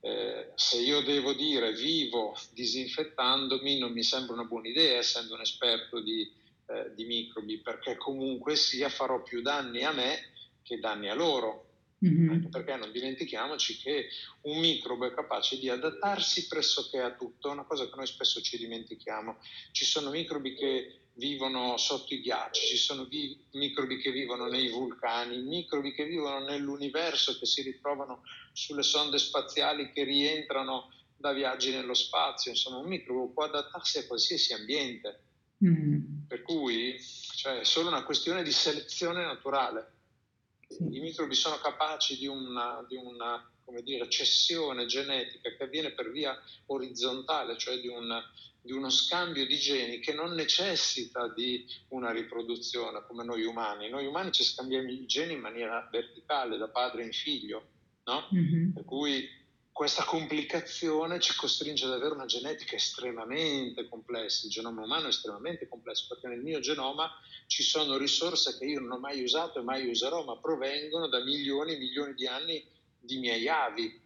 [0.00, 5.40] Eh, se io devo dire vivo disinfettandomi non mi sembra una buona idea essendo un
[5.40, 6.30] esperto di,
[6.66, 11.64] eh, di microbi perché comunque sia farò più danni a me che danni a loro.
[12.04, 12.30] Mm-hmm.
[12.30, 14.08] Anche perché non dimentichiamoci che
[14.42, 18.56] un microbo è capace di adattarsi pressoché a tutto, una cosa che noi spesso ci
[18.56, 19.38] dimentichiamo.
[19.72, 24.68] Ci sono microbi che vivono sotto i ghiacci, ci sono vi- microbi che vivono nei
[24.70, 31.72] vulcani, microbi che vivono nell'universo, che si ritrovano sulle sonde spaziali che rientrano da viaggi
[31.72, 35.22] nello spazio, insomma un microbo può adattarsi a qualsiasi ambiente,
[35.64, 36.26] mm.
[36.28, 36.96] per cui
[37.34, 39.94] cioè, è solo una questione di selezione naturale.
[40.68, 43.44] I microbi sono capaci di una, di una
[43.82, 48.22] dire, cessione genetica che avviene per via orizzontale, cioè di un
[48.60, 53.88] di uno scambio di geni che non necessita di una riproduzione come noi umani.
[53.88, 57.66] Noi umani ci scambiamo i geni in maniera verticale, da padre in figlio,
[58.04, 58.28] no?
[58.34, 58.72] Mm-hmm.
[58.72, 59.36] Per cui
[59.78, 65.68] questa complicazione ci costringe ad avere una genetica estremamente complessa, il genoma umano è estremamente
[65.68, 67.08] complesso perché nel mio genoma
[67.46, 71.22] ci sono risorse che io non ho mai usato e mai userò, ma provengono da
[71.22, 72.64] milioni e milioni di anni
[72.98, 74.00] di miei avi,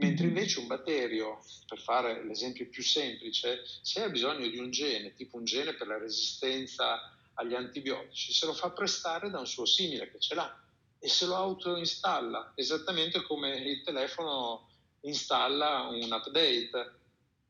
[0.00, 0.36] Mentre mm-hmm.
[0.36, 5.36] invece un batterio, per fare l'esempio più semplice, se ha bisogno di un gene, tipo
[5.36, 10.10] un gene per la resistenza agli antibiotici se lo fa prestare da un suo simile
[10.10, 10.62] che ce l'ha
[10.98, 14.68] e se lo autoinstalla, esattamente come il telefono
[15.02, 16.96] installa un update.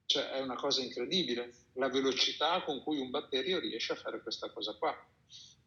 [0.04, 4.50] Cioè è una cosa incredibile la velocità con cui un batterio riesce a fare questa
[4.50, 4.94] cosa qua.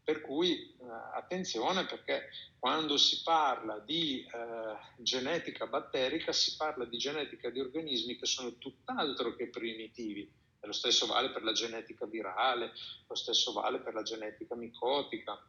[0.03, 6.97] Per cui eh, attenzione perché quando si parla di eh, genetica batterica si parla di
[6.97, 10.21] genetica di organismi che sono tutt'altro che primitivi.
[10.59, 12.73] E lo stesso vale per la genetica virale,
[13.07, 15.39] lo stesso vale per la genetica micotica.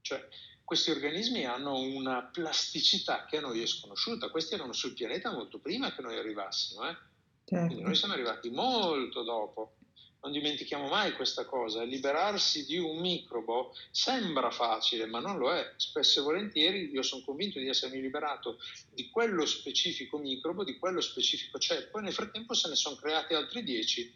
[0.00, 0.28] Cioè,
[0.64, 4.30] questi organismi hanno una plasticità che a noi è sconosciuta.
[4.30, 6.88] Questi erano sul pianeta molto prima che noi arrivassimo.
[6.88, 6.96] Eh?
[7.44, 7.66] Certo.
[7.66, 9.76] Quindi noi siamo arrivati molto dopo
[10.22, 15.74] non dimentichiamo mai questa cosa, liberarsi di un microbo sembra facile, ma non lo è.
[15.76, 18.58] Spesso e volentieri io sono convinto di essermi liberato
[18.90, 23.34] di quello specifico microbo, di quello specifico ceppo e nel frattempo se ne sono creati
[23.34, 24.14] altri dieci,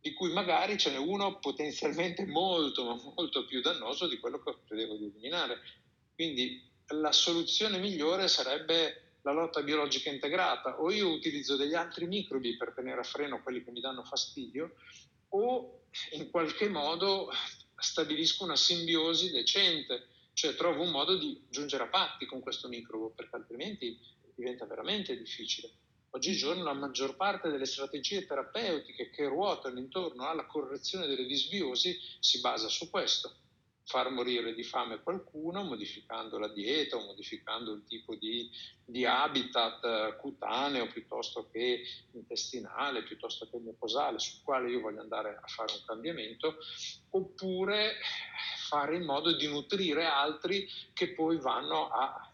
[0.00, 4.96] di cui magari ce n'è uno potenzialmente molto, molto più dannoso di quello che credevo
[4.96, 5.58] di eliminare.
[6.14, 12.56] Quindi la soluzione migliore sarebbe la lotta biologica integrata, o io utilizzo degli altri microbi
[12.56, 14.76] per tenere a freno quelli che mi danno fastidio,
[15.30, 17.30] o in qualche modo
[17.76, 23.10] stabilisco una simbiosi decente, cioè trovo un modo di giungere a patti con questo microbo,
[23.10, 23.98] perché altrimenti
[24.34, 25.70] diventa veramente difficile.
[26.10, 32.40] Oggigiorno la maggior parte delle strategie terapeutiche che ruotano intorno alla correzione delle disbiosi si
[32.40, 33.36] basa su questo
[33.88, 38.50] far morire di fame qualcuno modificando la dieta o modificando il tipo di,
[38.84, 45.40] di habitat eh, cutaneo piuttosto che intestinale, piuttosto che mucosale, sul quale io voglio andare
[45.42, 46.58] a fare un cambiamento,
[47.10, 47.94] oppure
[48.68, 52.30] fare in modo di nutrire altri che poi vanno a,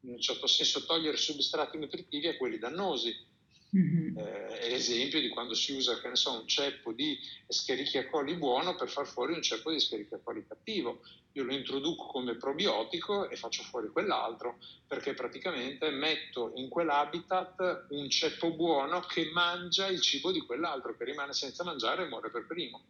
[0.00, 3.34] in un certo senso, togliere substrati nutritivi a quelli dannosi
[3.76, 4.16] Mm-hmm.
[4.16, 8.34] Eh, è l'esempio di quando si usa, che ne so, un ceppo di Escherichia coli
[8.34, 11.02] buono per far fuori un ceppo di Escherichia coli cattivo.
[11.32, 18.08] Io lo introduco come probiotico e faccio fuori quell'altro perché praticamente metto in quell'habitat un
[18.08, 22.46] ceppo buono che mangia il cibo di quell'altro, che rimane senza mangiare e muore per
[22.46, 22.80] primo.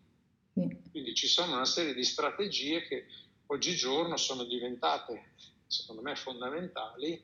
[0.61, 0.71] Mm.
[0.93, 3.07] Quindi ci sono una serie di strategie che
[3.47, 5.33] oggigiorno sono diventate,
[5.67, 7.21] secondo me, fondamentali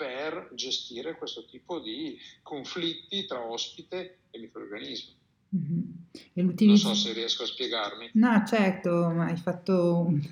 [0.00, 5.12] per gestire questo tipo di conflitti tra ospite e microorganismo.
[5.54, 6.50] Mm-hmm.
[6.60, 8.12] Non so se riesco a spiegarmi.
[8.14, 10.22] No, certo, ma hai fatto un,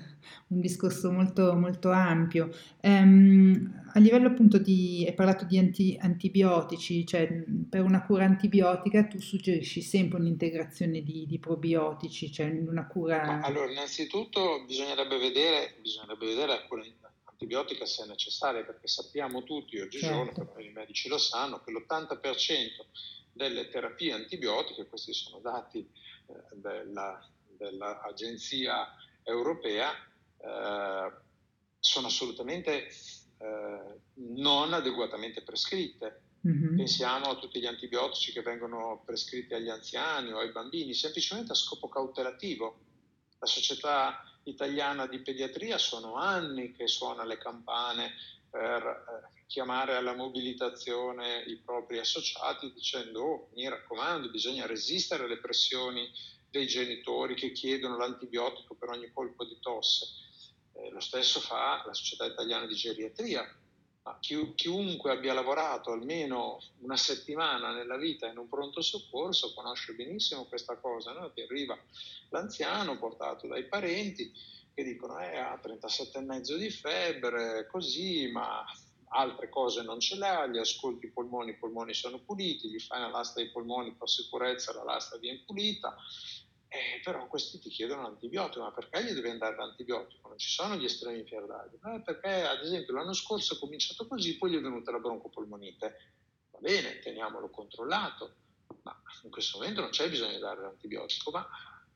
[0.47, 2.49] un discorso molto, molto ampio.
[2.81, 7.27] Um, a livello appunto di, hai parlato di anti, antibiotici, cioè
[7.69, 13.23] per una cura antibiotica tu suggerisci sempre un'integrazione di, di probiotici, cioè una cura...
[13.23, 16.83] Ma allora, innanzitutto bisognerebbe vedere, bisognerebbe vedere la cura
[17.39, 20.59] antibiotica se necessaria, perché sappiamo tutti oggigiorno, certo.
[20.59, 22.85] i medici lo sanno, che l'80%
[23.31, 29.93] delle terapie antibiotiche, questi sono dati eh, della, dell'Agenzia europea,
[30.37, 31.11] eh,
[31.79, 32.87] sono assolutamente
[33.37, 36.23] eh, non adeguatamente prescritte.
[36.45, 36.75] Mm-hmm.
[36.75, 41.55] Pensiamo a tutti gli antibiotici che vengono prescritti agli anziani o ai bambini, semplicemente a
[41.55, 42.79] scopo cautelativo.
[43.39, 48.13] La società italiana di pediatria sono anni che suona le campane
[48.49, 55.39] per eh, chiamare alla mobilitazione i propri associati dicendo oh, mi raccomando bisogna resistere alle
[55.39, 56.09] pressioni
[56.49, 60.05] dei genitori che chiedono l'antibiotico per ogni colpo di tosse.
[60.73, 63.43] Eh, lo stesso fa la Società Italiana di Geriatria,
[64.19, 70.45] chi, chiunque abbia lavorato almeno una settimana nella vita in un pronto soccorso conosce benissimo
[70.45, 71.31] questa cosa, no?
[71.31, 71.77] ti arriva
[72.29, 74.31] l'anziano portato dai parenti
[74.73, 78.63] che dicono eh, ha 37,5 di febbre, così, ma
[79.09, 82.99] altre cose non ce l'ha, gli ascolti i polmoni, i polmoni sono puliti, gli fai
[82.99, 85.95] una lasta dei polmoni per sicurezza, la lasta viene pulita,
[86.69, 90.27] eh, però questi ti chiedono l'antibiotico, ma perché gli devi andare l'antibiotico?
[90.27, 94.37] Non ci sono gli estremi fierdali, eh, perché ad esempio l'anno scorso è cominciato così,
[94.37, 96.13] poi gli è venuta la broncopolmonite,
[96.51, 98.35] va bene, teniamolo controllato,
[98.83, 101.47] ma in questo momento non c'è bisogno di dare l'antibiotico, ma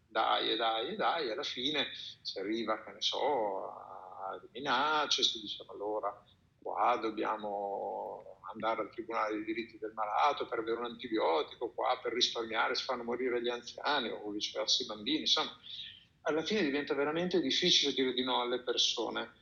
[0.08, 1.88] dai e dai e dai, alla fine
[2.22, 6.12] si arriva, che ne so, a minacce, si dice allora
[6.60, 12.14] qua dobbiamo andare al Tribunale dei diritti del malato per avere un antibiotico, qua per
[12.14, 15.52] risparmiare si fanno morire gli anziani o viceversa i bambini, insomma,
[16.24, 19.34] alla fine diventa veramente difficile dire di no alle persone.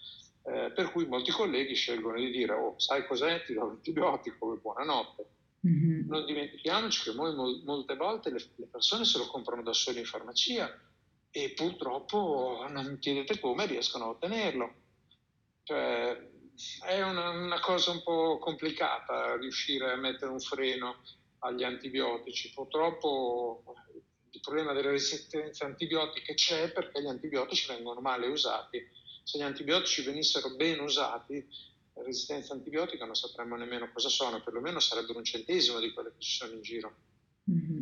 [0.44, 5.30] Eh, per cui molti colleghi scelgono di dire, oh, sai cos'è, ti do l'antibiotico, buonanotte.
[5.68, 6.08] Mm-hmm.
[6.08, 10.06] Non dimentichiamoci che mol- molte volte le, le persone se lo comprano da soli in
[10.06, 10.76] farmacia
[11.30, 14.74] e purtroppo non chiedete come riescono a ottenerlo.
[15.64, 16.30] Cioè,
[16.86, 21.02] è una, una, cosa un po' complicata riuscire a mettere un freno
[21.40, 22.52] agli antibiotici.
[22.54, 23.64] Purtroppo
[24.32, 28.80] il problema delle resistenze antibiotiche c'è perché gli antibiotici vengono male usati.
[29.24, 31.46] Se gli antibiotici venissero ben usati,
[31.94, 36.20] la resistenza antibiotica non sapremmo nemmeno cosa sono, perlomeno sarebbero un centesimo di quelle che
[36.20, 36.96] ci sono in giro.
[37.50, 37.81] Mm-hmm.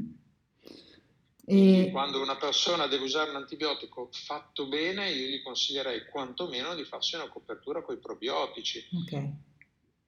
[1.50, 1.90] E...
[1.92, 7.16] Quando una persona deve usare un antibiotico fatto bene, io gli consiglierei quantomeno di farsi
[7.16, 8.88] una copertura con i probiotici.
[9.04, 9.34] Okay.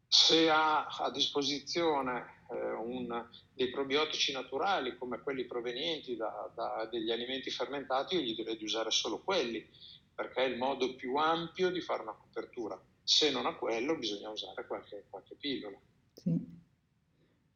[0.07, 7.09] Se ha a disposizione eh, un, dei probiotici naturali come quelli provenienti da, da degli
[7.09, 9.67] alimenti fermentati, io gli direi di usare solo quelli,
[10.13, 14.29] perché è il modo più ampio di fare una copertura se non a quello bisogna
[14.29, 15.77] usare qualche, qualche pillola.
[16.13, 16.59] Sì.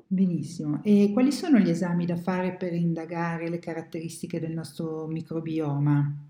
[0.07, 0.81] Benissimo.
[0.83, 6.23] E quali sono gli esami da fare per indagare le caratteristiche del nostro microbioma?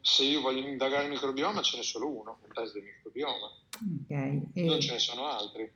[0.00, 3.52] se io voglio indagare il microbioma ce n'è solo uno, il test del microbioma.
[4.02, 4.42] Okay.
[4.52, 4.64] E...
[4.64, 5.70] Non ce ne sono altri.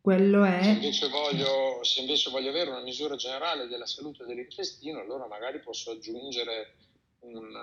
[0.00, 0.60] Quello è...
[0.62, 5.60] Se invece, voglio, se invece voglio avere una misura generale della salute dell'intestino, allora magari
[5.60, 6.74] posso aggiungere
[7.20, 7.54] un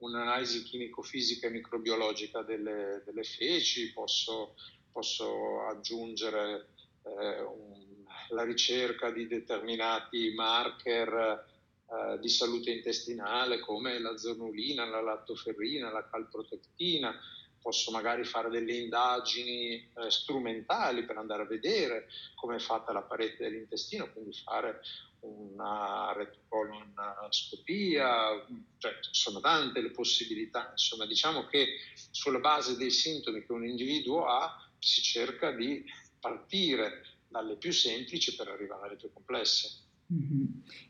[0.00, 4.54] un'analisi chimico-fisica e microbiologica delle, delle feci, posso,
[4.92, 6.68] posso aggiungere
[7.02, 11.48] eh, un, la ricerca di determinati marker
[11.90, 17.12] eh, di salute intestinale come la zonulina, la lattoferrina, la calprotectina,
[17.60, 23.02] posso magari fare delle indagini eh, strumentali per andare a vedere come è fatta la
[23.02, 24.80] parete dell'intestino, quindi fare
[25.20, 28.46] una retocolonoscopia,
[28.78, 31.76] cioè sono tante le possibilità, insomma diciamo che
[32.10, 35.84] sulla base dei sintomi che un individuo ha si cerca di
[36.18, 39.88] partire dalle più semplici per arrivare alle più complesse.
[40.12, 40.44] Mm-hmm.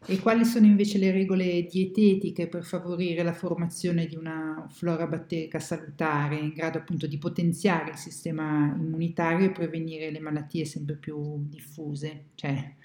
[0.07, 5.59] E quali sono invece le regole dietetiche per favorire la formazione di una flora batterica
[5.59, 11.47] salutare in grado appunto di potenziare il sistema immunitario e prevenire le malattie sempre più
[11.49, 12.29] diffuse?
[12.35, 12.77] Cioè,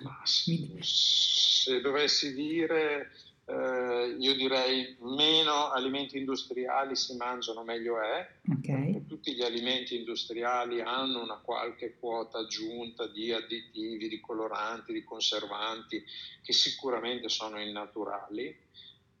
[0.00, 3.12] ma se dovessi dire,
[3.46, 8.26] eh, io direi meno alimenti industriali si mangiano, meglio è.
[8.58, 9.06] Okay.
[9.06, 16.02] Tutti gli alimenti industriali hanno una qualche quota aggiunta di additivi, di coloranti, di conservanti,
[16.42, 18.62] che sicuramente sono innaturali.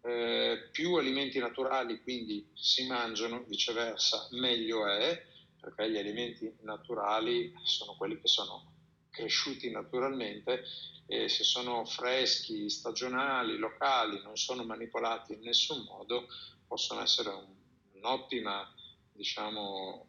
[0.06, 5.24] Eh, più alimenti naturali quindi si mangiano, viceversa, meglio è,
[5.58, 8.73] perché gli alimenti naturali sono quelli che sono
[9.14, 10.64] cresciuti naturalmente
[11.06, 16.26] e se sono freschi, stagionali, locali, non sono manipolati in nessun modo,
[16.66, 17.46] possono essere un,
[17.92, 18.68] un'ottima
[19.12, 20.06] diciamo,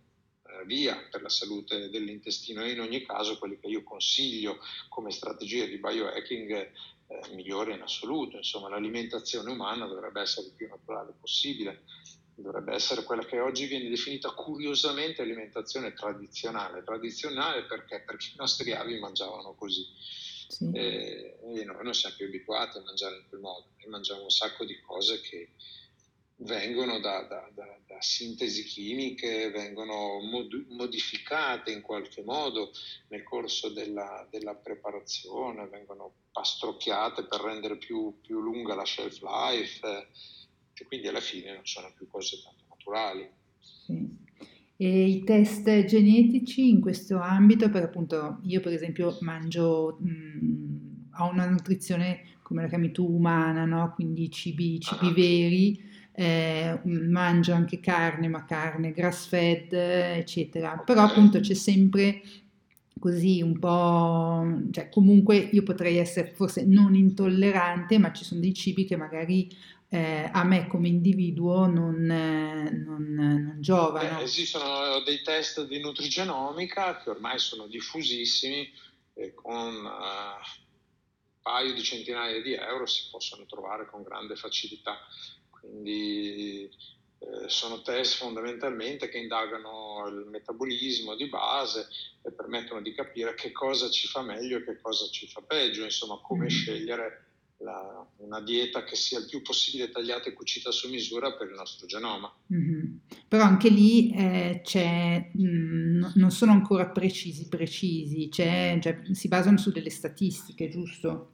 [0.47, 4.57] eh, via per la salute dell'intestino e in ogni caso quelli che io consiglio
[4.89, 6.71] come strategia di biohacking eh,
[7.33, 8.37] migliore in assoluto.
[8.37, 11.83] Insomma, l'alimentazione umana dovrebbe essere il più naturale possibile
[12.35, 16.83] dovrebbe essere quella che oggi viene definita curiosamente alimentazione tradizionale.
[16.83, 18.01] Tradizionale perché?
[18.01, 19.85] Perché i nostri avi mangiavano così.
[20.47, 20.69] Sì.
[20.73, 23.67] E, e, noi non siamo più abituati a mangiare in quel modo.
[23.79, 25.51] Noi mangiamo un sacco di cose che
[26.39, 32.71] vengono da, da, da, da sintesi chimiche, vengono mod- modificate in qualche modo
[33.07, 39.87] nel corso della, della, preparazione, vengono pastrocchiate per rendere più, più lunga la shelf life.
[39.87, 40.07] Eh,
[40.77, 43.29] e quindi alla fine non sono più cose tanto naturali.
[43.59, 44.23] Sì.
[44.77, 51.29] E i test genetici in questo ambito, per appunto io per esempio mangio, mh, ho
[51.29, 53.93] una nutrizione come la chiami tu umana, no?
[53.95, 55.13] quindi cibi, cibi ah.
[55.13, 60.73] veri, eh, mangio anche carne, ma carne grass fed, eccetera.
[60.73, 60.85] Okay.
[60.85, 62.21] Però appunto c'è sempre
[62.99, 68.53] così un po', cioè comunque io potrei essere forse non intollerante, ma ci sono dei
[68.53, 69.49] cibi che magari
[69.95, 74.19] eh, a me come individuo non, eh, non, non giovano.
[74.19, 78.69] Eh, esistono dei test di nutrigenomica che ormai sono diffusissimi
[79.13, 79.91] e con un
[81.41, 84.97] paio di centinaia di euro si possono trovare con grande facilità.
[85.49, 86.69] Quindi
[87.19, 91.87] eh, sono test fondamentalmente che indagano il metabolismo di base
[92.21, 95.83] e permettono di capire che cosa ci fa meglio e che cosa ci fa peggio,
[95.83, 96.49] insomma come mm.
[96.49, 97.25] scegliere
[97.57, 101.55] la, una dieta che sia il più possibile tagliata e cucita su misura per il
[101.55, 102.33] nostro genoma.
[102.53, 102.95] Mm-hmm.
[103.27, 104.61] Però anche lì eh,
[105.33, 108.79] mh, mm, non sono ancora precisi, precisi, cioè,
[109.11, 111.31] si basano su delle statistiche, giusto?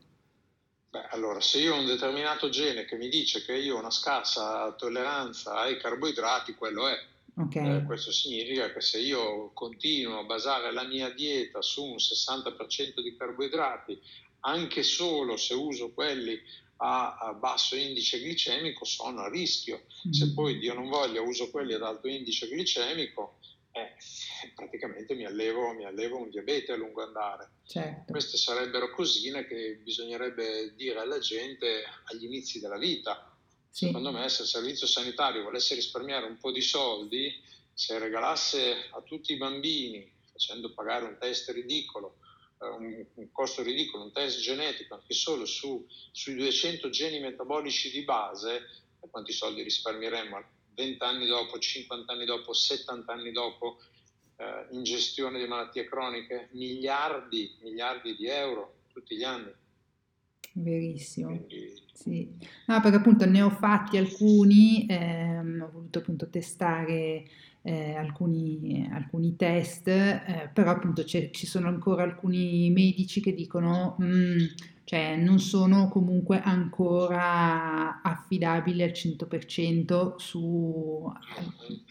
[0.92, 3.92] Beh, allora, se io ho un determinato gene che mi dice che io ho una
[3.92, 6.96] scarsa tolleranza ai carboidrati, quello è.
[7.34, 7.78] Okay.
[7.78, 13.02] Eh, questo significa che se io continuo a basare la mia dieta su un 60%
[13.02, 14.02] di carboidrati
[14.42, 16.40] anche solo se uso quelli
[16.78, 19.86] a, basso indice glicemico sono a rischio.
[20.08, 20.12] Mm.
[20.12, 23.38] Se poi Dio non voglia uso quelli ad alto indice glicemico,
[23.72, 23.94] eh,
[24.56, 27.52] praticamente mi allevo, mi allevo, un diabete a lungo andare.
[27.66, 28.12] Certo.
[28.12, 33.28] Queste sarebbero cosine che bisognerebbe dire alla gente agli inizi della vita.
[33.70, 33.86] Sì.
[33.86, 37.32] Secondo me se il servizio sanitario volesse risparmiare un po' di soldi,
[37.74, 42.18] se regalasse a tutti i bambini, facendo pagare un test ridicolo,
[42.70, 48.04] un, un, costo ridicolo, un test genetico anche solo su, sui 200 geni metabolici di
[48.04, 48.62] base,
[49.10, 50.44] quanti soldi risparmieremmo
[50.76, 53.80] 20 anni dopo, 50 anni dopo, 70 anni dopo,
[54.38, 59.52] eh, in gestione di malattie croniche, miliardi, miliardi di euro tutti gli anni.
[60.54, 61.28] Verissimo.
[61.28, 61.81] Quindi...
[61.94, 62.28] Sì.
[62.68, 67.26] No, perché appunto ne ho fatti alcuni, ehm, ho voluto appunto testare
[67.62, 74.46] eh, alcuni, alcuni, test, eh, però appunto ci sono ancora alcuni medici che dicono mm,
[74.84, 81.10] cioè non sono comunque ancora affidabili al 100% su...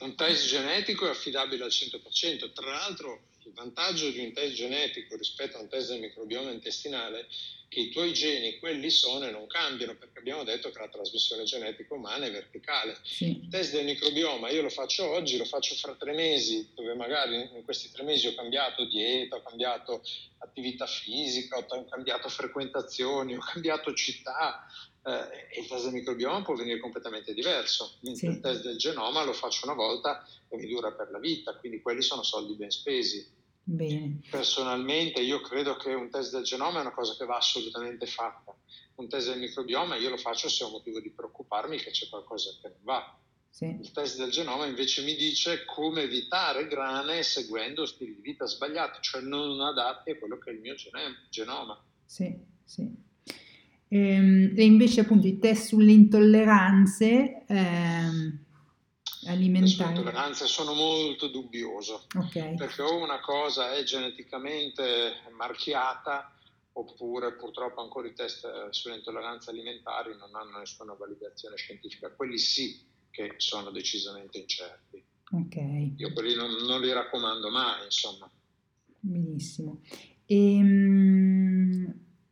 [0.00, 5.16] Un test genetico è affidabile al 100%, tra l'altro il vantaggio di un test genetico
[5.16, 7.28] rispetto a un test del microbioma intestinale
[7.70, 11.44] che i tuoi geni quelli sono e non cambiano, perché abbiamo detto che la trasmissione
[11.44, 12.98] genetica umana è verticale.
[13.04, 13.30] Sì.
[13.42, 17.36] Il test del microbioma io lo faccio oggi, lo faccio fra tre mesi, dove magari
[17.36, 20.02] in questi tre mesi ho cambiato dieta, ho cambiato
[20.38, 24.66] attività fisica, ho cambiato frequentazioni, ho cambiato città,
[25.02, 27.96] eh, il test del microbioma può venire completamente diverso.
[28.00, 28.26] Mentre sì.
[28.26, 31.80] il test del genoma lo faccio una volta e mi dura per la vita, quindi
[31.80, 33.38] quelli sono soldi ben spesi.
[33.62, 34.20] Bene.
[34.28, 38.54] Personalmente io credo che un test del genoma è una cosa che va assolutamente fatta.
[38.96, 42.50] Un test del microbioma io lo faccio se ho motivo di preoccuparmi che c'è qualcosa
[42.60, 43.18] che non va.
[43.48, 43.64] Sì.
[43.80, 48.98] Il test del genoma invece mi dice come evitare grane seguendo stili di vita sbagliati,
[49.02, 50.74] cioè non adatti a quello che è il mio
[51.28, 51.82] genoma.
[52.04, 53.08] Sì, sì.
[53.92, 57.44] Ehm, e invece appunto i test sulle intolleranze...
[57.46, 58.48] Ehm
[59.26, 59.92] alimentari?
[59.92, 62.56] Le intolleranze sono molto dubbioso, okay.
[62.56, 66.34] perché o una cosa è geneticamente marchiata
[66.72, 72.38] oppure purtroppo ancora i test eh, sulle intolleranze alimentari non hanno nessuna validazione scientifica, quelli
[72.38, 72.80] sì
[73.10, 75.04] che sono decisamente incerti.
[75.32, 75.94] Okay.
[75.96, 78.30] Io quelli non, non, li raccomando mai, insomma.
[79.00, 79.80] Benissimo.
[80.26, 81.59] Ehm,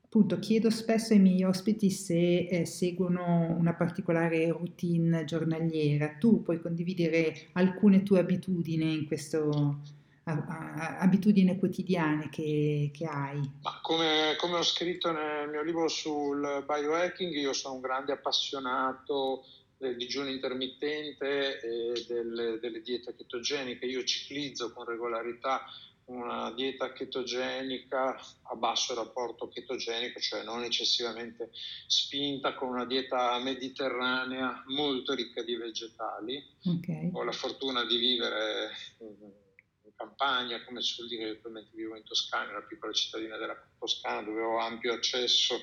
[0.09, 6.16] Appunto, chiedo spesso ai miei ospiti se eh, seguono una particolare routine giornaliera.
[6.18, 9.82] Tu puoi condividere alcune tue abitudini in questo,
[10.24, 13.38] abitudini quotidiane che, che hai?
[13.82, 19.44] Come, come, ho scritto nel mio libro sul biohacking, io sono un grande appassionato
[19.76, 23.84] del digiuno intermittente e delle, delle diete ketogeniche.
[23.84, 25.66] Io ciclizzo con regolarità
[26.09, 31.50] una dieta chetogenica a basso rapporto ketogenico, cioè non eccessivamente
[31.86, 36.42] spinta, con una dieta mediterranea molto ricca di vegetali.
[36.64, 37.11] Okay.
[37.12, 42.50] Ho la fortuna di vivere in campagna, come si suol dire, attualmente vivo in Toscana,
[42.50, 45.61] una piccola cittadina della Toscana dove ho ampio accesso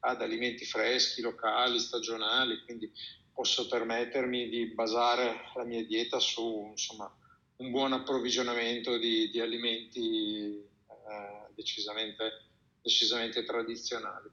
[0.00, 2.90] ad alimenti freschi, locali, stagionali, quindi
[3.32, 7.14] posso permettermi di basare la mia dieta su insomma,
[7.58, 12.42] un buon approvvigionamento di, di alimenti eh, decisamente,
[12.82, 14.28] decisamente, tradizionali.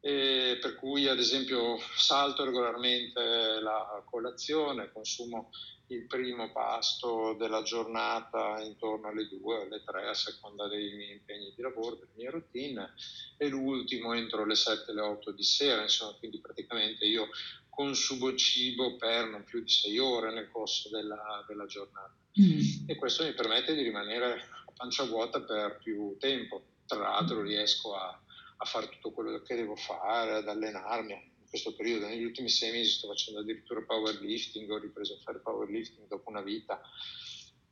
[0.00, 5.50] E per cui ad esempio salto regolarmente la colazione, consumo
[5.88, 11.52] il primo pasto della giornata intorno alle 2 alle 3 a seconda dei miei impegni
[11.54, 12.92] di lavoro, delle mie routine
[13.36, 17.28] e l'ultimo entro le 7 alle 8 di sera, insomma quindi praticamente io
[17.68, 22.88] consumo cibo per non più di 6 ore nel corso della, della giornata mm.
[22.88, 26.62] e questo mi permette di rimanere a pancia vuota per più tempo.
[26.86, 28.20] Tra l'altro riesco a,
[28.56, 31.12] a fare tutto quello che devo fare, ad allenarmi.
[31.12, 35.38] In questo periodo, negli ultimi sei mesi, sto facendo addirittura powerlifting, ho ripreso a fare
[35.38, 36.80] powerlifting dopo una vita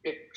[0.01, 0.31] e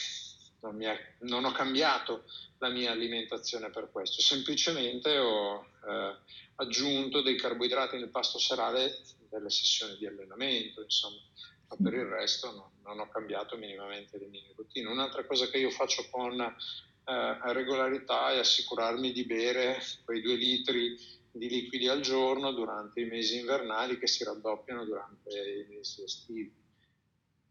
[0.61, 2.23] non, è, non ho cambiato
[2.59, 6.15] la mia alimentazione per questo, semplicemente ho eh,
[6.55, 11.19] aggiunto dei carboidrati nel pasto serale delle sessioni di allenamento, insomma
[11.68, 14.89] ma per il resto no, non ho cambiato minimamente le mie routine.
[14.89, 20.97] Un'altra cosa che io faccio con eh, regolarità è assicurarmi di bere quei due litri
[21.32, 26.51] di liquidi al giorno durante i mesi invernali che si raddoppiano durante i mesi estivi.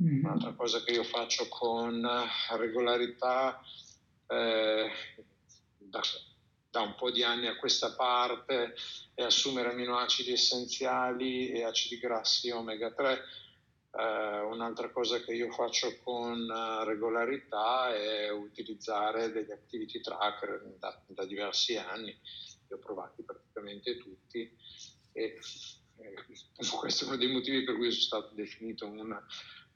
[0.03, 0.25] Mm-hmm.
[0.25, 2.07] Un'altra cosa che io faccio con
[2.57, 3.61] regolarità
[4.27, 4.91] eh,
[5.79, 6.01] da,
[6.71, 8.75] da un po' di anni a questa parte
[9.15, 13.19] è assumere aminoacidi essenziali e acidi grassi omega 3
[13.97, 21.03] Uh, un'altra cosa che io faccio con uh, regolarità è utilizzare degli activity tracker da,
[21.07, 24.55] da, diversi anni, li ho provati praticamente tutti
[25.13, 25.39] e
[25.97, 26.15] eh,
[26.79, 29.19] questo è uno dei motivi per cui sono stato definito un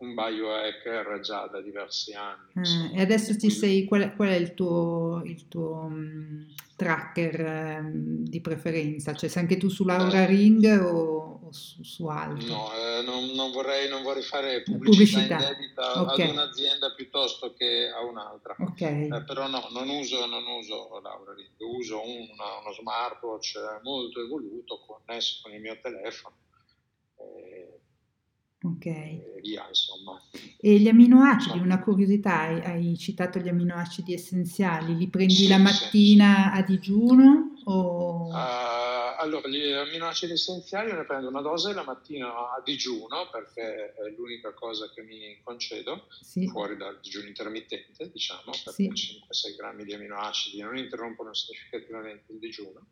[0.01, 2.51] un biohacker già da diversi anni.
[2.55, 8.25] Ah, e adesso ci sei, qual, qual, è il tuo, il tuo um, tracker um,
[8.25, 9.15] di preferenza?
[9.15, 12.49] Cioè sei anche tu su Laura eh, Ring o, o su, su, altro?
[12.49, 16.01] No, eh, non, non, vorrei, non, vorrei, fare pubblicità, pubblicità.
[16.01, 16.29] okay.
[16.29, 18.57] ad un'azienda piuttosto che a un'altra.
[18.59, 19.05] Okay.
[19.05, 24.81] Eh, però no, non uso, non uso Laura Ring, uso un, uno smartwatch molto evoluto
[24.87, 26.37] connesso con il mio telefono.
[28.63, 28.85] Ok.
[28.85, 30.21] E via, insomma.
[30.59, 35.57] E gli aminoacidi, una curiosità, hai, hai citato gli aminoacidi essenziali, li prendi sì, la
[35.57, 36.61] mattina sì.
[36.61, 37.55] a digiuno?
[37.65, 38.29] O...
[38.29, 44.11] Uh, allora, gli aminoacidi essenziali ne prendo una dose la mattina a digiuno perché è
[44.15, 46.47] l'unica cosa che mi concedo, sì.
[46.47, 52.89] fuori dal digiuno intermittente, diciamo, perché 5-6 grammi di aminoacidi non interrompono significativamente il digiuno,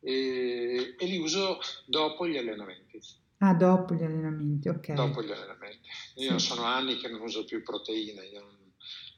[0.00, 3.22] e, e li uso dopo gli allenamenti.
[3.44, 4.92] Ah, dopo gli allenamenti, ok.
[4.94, 5.86] Dopo gli allenamenti.
[6.14, 6.46] Io sì.
[6.46, 8.63] sono anni che non uso più proteine, io non,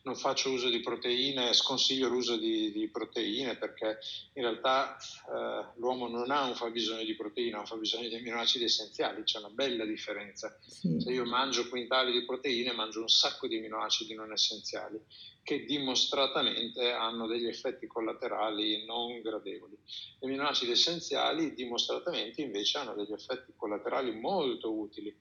[0.07, 3.99] non faccio uso di proteine, sconsiglio l'uso di, di proteine perché
[4.35, 8.65] in realtà eh, l'uomo non ha un fabbisogno di proteina, ha un fabbisogno di aminoacidi
[8.65, 10.57] essenziali, c'è una bella differenza.
[10.65, 11.01] Sì.
[11.01, 15.01] Se io mangio quintali di proteine, mangio un sacco di aminoacidi non essenziali
[15.43, 19.77] che dimostratamente hanno degli effetti collaterali non gradevoli.
[20.19, 25.17] Gli aminoacidi essenziali dimostratamente invece hanno degli effetti collaterali molto utili.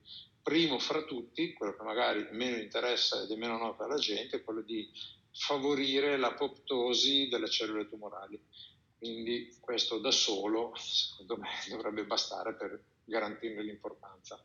[0.46, 4.44] Primo fra tutti, quello che magari meno interessa ed è meno noto alla gente, è
[4.44, 4.88] quello di
[5.32, 8.40] favorire l'apoptosi delle cellule tumorali.
[8.96, 14.40] Quindi questo da solo, secondo me, dovrebbe bastare per garantirne l'importanza.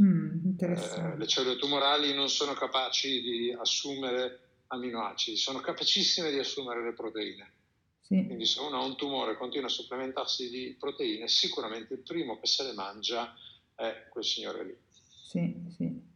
[0.00, 6.84] Mm, eh, le cellule tumorali non sono capaci di assumere aminoacidi, sono capacissime di assumere
[6.84, 7.52] le proteine.
[8.02, 8.24] Sì.
[8.24, 12.38] Quindi se uno ha un tumore e continua a supplementarsi di proteine, sicuramente il primo
[12.38, 13.34] che se le mangia
[13.74, 14.76] è quel signore lì.
[15.34, 16.12] Sì, sì.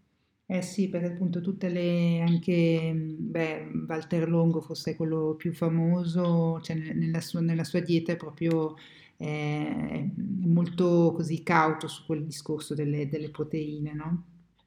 [0.46, 6.76] Eh sì, perché appunto tutte le, anche, beh, Walter Longo fosse quello più famoso, cioè
[6.76, 8.76] nella sua, nella sua dieta è proprio
[9.16, 10.10] eh,
[10.44, 14.24] molto così cauto su quel discorso delle, delle proteine, no?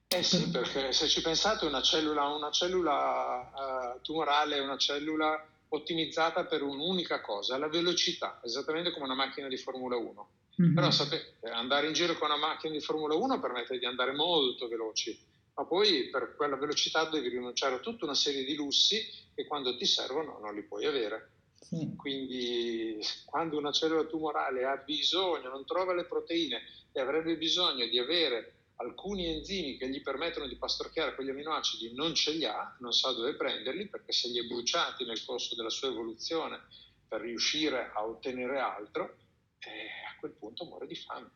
[0.09, 5.47] Eh sì, perché se ci pensate una cellula, una cellula uh, tumorale è una cellula
[5.73, 10.29] ottimizzata per un'unica cosa, la velocità, esattamente come una macchina di Formula 1.
[10.61, 10.75] Mm-hmm.
[10.75, 14.67] Però sapete, andare in giro con una macchina di Formula 1 permette di andare molto
[14.67, 15.17] veloci,
[15.55, 19.01] ma poi per quella velocità devi rinunciare a tutta una serie di lussi
[19.33, 21.31] che quando ti servono non li puoi avere.
[21.61, 21.93] Sì.
[21.95, 26.61] Quindi quando una cellula tumorale ha bisogno, non trova le proteine
[26.91, 32.13] e avrebbe bisogno di avere alcuni enzimi che gli permettono di pastorchiare quegli aminoacidi non
[32.13, 35.69] ce li ha, non sa dove prenderli perché se li è bruciati nel corso della
[35.69, 36.59] sua evoluzione
[37.07, 39.17] per riuscire a ottenere altro,
[39.59, 41.29] eh, a quel punto muore di fame.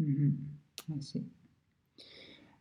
[0.00, 0.34] Mm-hmm.
[0.96, 1.39] Eh sì.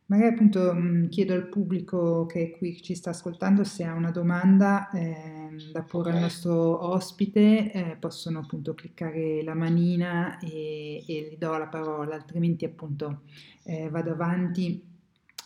[0.10, 4.90] Magari appunto mh, chiedo al pubblico che qui ci sta ascoltando se ha una domanda
[4.90, 11.38] eh, da porre al nostro ospite, eh, possono appunto cliccare la manina e, e, gli
[11.38, 13.22] do la parola, altrimenti appunto
[13.64, 14.84] eh, vado avanti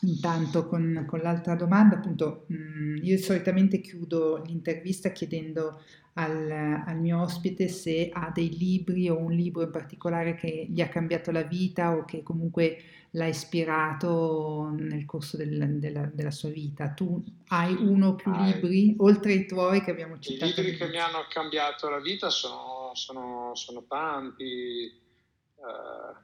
[0.03, 1.97] intanto con, con l'altra domanda.
[1.97, 5.81] Appunto mh, io solitamente chiudo l'intervista chiedendo
[6.13, 6.49] al,
[6.85, 10.87] al, mio ospite se ha dei libri o un libro in particolare che gli ha
[10.87, 12.77] cambiato la vita o che comunque
[13.15, 16.89] l'ha ispirato nel corso del, della, della, sua vita.
[16.93, 20.51] Tu hai uno o più ah, libri, oltre ai tuoi che abbiamo citato?
[20.51, 26.15] I libri che mi hanno cambiato la vita sono, sono, sono tanti, eh,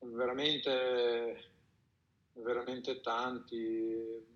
[0.00, 1.50] veramente,
[2.34, 4.30] veramente tanti.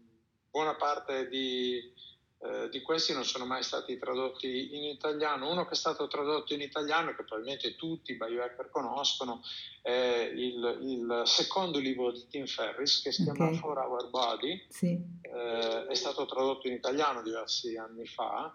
[0.51, 1.93] Buona parte di
[2.39, 5.51] eh, di questi non sono mai stati tradotti in italiano.
[5.51, 9.43] Uno che è stato tradotto in italiano, che probabilmente tutti i biohacker conoscono,
[9.80, 13.34] è il, il, secondo libro di Tim Ferris che si okay.
[13.34, 14.66] chiama For Our Body.
[14.68, 14.99] Sì.
[15.22, 18.55] Eh, è stato tradotto in italiano diversi anni fa.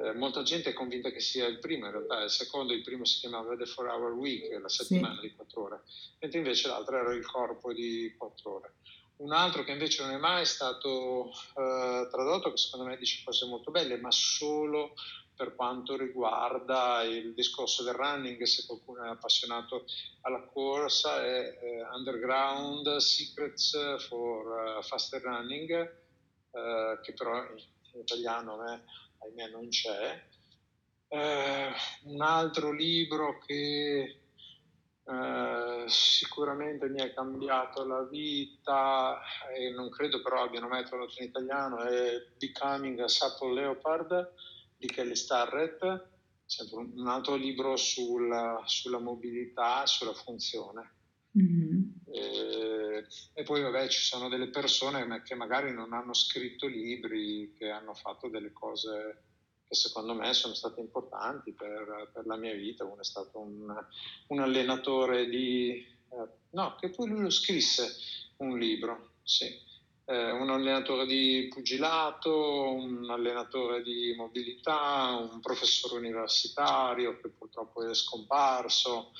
[0.00, 3.06] Eh, molta gente è convinta che sia il primo, in realtà il secondo, il primo
[3.06, 5.22] si chiamava The 4 Hour Week, la settimana sì.
[5.22, 5.80] di quattro ore,
[6.20, 8.74] mentre invece l'altro era il corpo di quattro ore.
[9.18, 13.46] Un altro che invece non è mai stato eh, tradotto, che secondo me dice cose
[13.46, 14.94] molto belle, ma solo
[15.34, 19.84] per quanto riguarda il discorso del running, se qualcuno è appassionato
[20.22, 25.70] alla corsa, è eh, Underground Secrets for uh, Faster Running,
[26.50, 28.84] eh, che però in, italiano me,
[29.18, 30.26] ahimè non c'è.
[31.08, 34.17] Eh, un altro libro che
[35.10, 39.18] eh, sicuramente mi ha cambiato la vita
[39.56, 44.32] e non credo però abbiano mai tradotto in italiano è Becoming a Supple Leopard
[44.76, 46.06] di Kelly Starrett
[46.44, 50.92] sempre un altro libro sulla, sulla mobilità sulla funzione
[51.38, 51.82] mm-hmm.
[52.12, 57.54] eh, e, e, poi vabbè ci sono delle persone che magari non hanno scritto libri,
[57.56, 59.27] che hanno fatto delle cose
[59.68, 62.84] che secondo me sono state importanti per, per la mia vita.
[62.84, 63.72] Uno è stato un,
[64.28, 65.84] un allenatore di...
[66.10, 67.96] Eh, no, che poi lui lo scrisse
[68.38, 69.66] un libro, sì.
[70.06, 77.94] Eh, un allenatore di pugilato, un allenatore di mobilità, un professore universitario che purtroppo è
[77.94, 79.12] scomparso.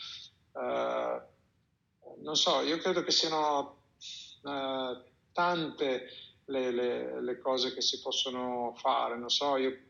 [0.54, 1.22] Eh,
[2.22, 3.82] non so, io credo che siano
[4.46, 6.08] eh, tante
[6.46, 9.18] le, le, le, cose che si possono fare.
[9.18, 9.87] Non so, io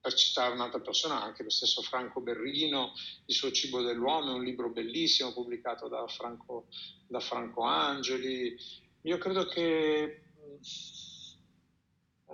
[0.00, 2.92] per citare un'altra persona, anche lo stesso Franco Berrino,
[3.26, 6.66] Il suo cibo dell'uomo, è un libro bellissimo pubblicato da Franco,
[7.06, 8.56] da Franco Angeli.
[9.02, 10.22] Io credo che, eh,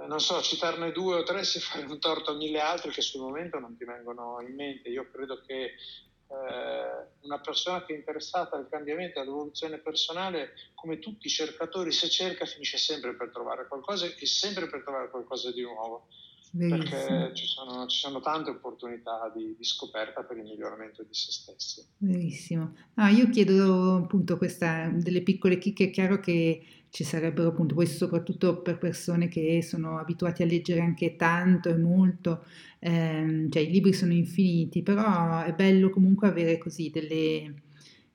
[0.06, 3.22] non so, citarne due o tre si fa un torto a mille altri che sul
[3.22, 4.88] momento non ti vengono in mente.
[4.88, 5.74] Io credo che eh,
[7.20, 12.44] una persona che è interessata al cambiamento all'evoluzione personale, come tutti i cercatori, se cerca
[12.44, 16.08] finisce sempre per trovare qualcosa e sempre per trovare qualcosa di nuovo.
[16.56, 21.32] Perché ci sono, ci sono, tante opportunità di, di, scoperta per il miglioramento di se
[21.32, 21.84] stessi.
[21.96, 22.74] Benissimo.
[22.94, 27.86] No, io chiedo appunto questa, delle piccole chicche, è chiaro che ci sarebbero appunto, poi
[27.86, 32.44] soprattutto per persone che sono abituati a leggere anche tanto e molto,
[32.78, 37.62] ehm, cioè i libri sono infiniti, però è bello comunque avere così delle...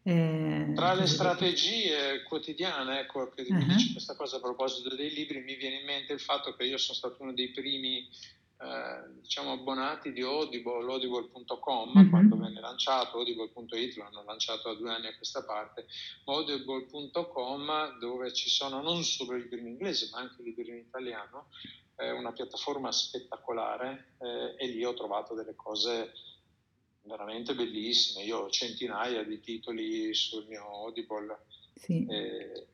[0.10, 3.64] Eh, Tra le strategie quotidiane, ecco, che uh-huh.
[3.66, 6.80] dici questa cosa a proposito dei libri, mi viene in mente il fatto che io
[6.80, 8.10] sono stato uno dei primi
[8.62, 12.10] eh, diciamo abbonati di Audible, audible.com mm-hmm.
[12.10, 15.86] quando venne lanciato, audible.it l'hanno lanciato da due anni a questa parte,
[16.26, 21.50] audible.com dove ci sono non solo libri in inglese ma anche libri in italiano,
[21.96, 26.14] è una piattaforma spettacolare eh, e lì ho trovato delle cose
[27.04, 31.38] veramente bellissime, io ho centinaia di titoli sul mio Audible.
[31.76, 32.06] Sì.
[32.06, 32.68] Eh,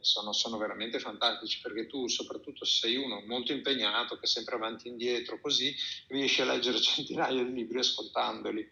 [0.00, 4.54] sono, sono, veramente fantastici perché tu, soprattutto se sei uno molto impegnato, che è sempre
[4.54, 5.74] avanti e indietro, così
[6.08, 8.68] riesci a leggere centinaia di libri ascoltandoli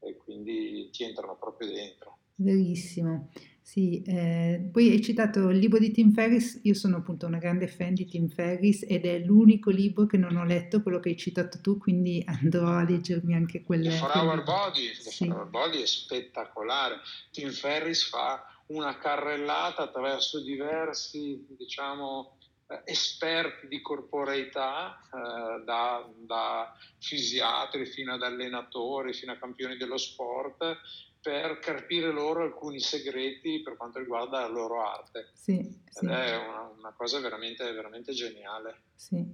[0.00, 2.18] e quindi ti entrano proprio dentro.
[2.36, 3.30] Verissimo.
[3.66, 7.66] Sì, eh, poi hai citato il libro di Tim Ferris, io sono appunto una grande
[7.66, 11.16] fan di Tim Ferris ed è l'unico libro che non ho letto, quello che hai
[11.16, 13.88] citato tu, quindi andrò a leggermi anche quelle.
[13.88, 15.26] The For Our Body, sì.
[15.26, 16.96] For Our Body è spettacolare.
[17.32, 22.36] Tim Ferris fa una carrellata attraverso diversi, diciamo,
[22.66, 29.96] eh, esperti di corporeità, eh, da, da, fisiatri fino ad allenatori, fino a campioni dello
[29.96, 30.78] sport,
[31.24, 35.30] per carpire loro alcuni segreti per quanto riguarda la loro arte.
[35.32, 36.04] Sì, sì.
[36.04, 38.82] è una, una, cosa veramente, veramente geniale.
[38.94, 39.24] Sì.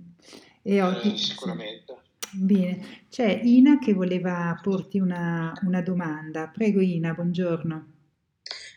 [0.63, 2.03] E oggi, eh, sicuramente.
[2.31, 6.47] Bene, c'è Ina che voleva porti una, una domanda.
[6.47, 7.87] Prego Ina, buongiorno.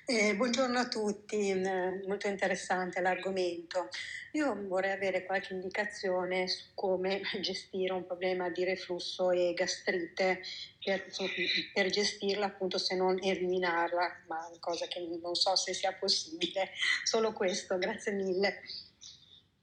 [0.05, 3.87] Eh, buongiorno a tutti, eh, molto interessante l'argomento.
[4.33, 10.41] Io vorrei avere qualche indicazione su come gestire un problema di reflusso e gastrite
[10.83, 11.05] per,
[11.73, 16.71] per gestirla appunto se non eliminarla, ma cosa che non so se sia possibile.
[17.05, 18.59] Solo questo, grazie mille.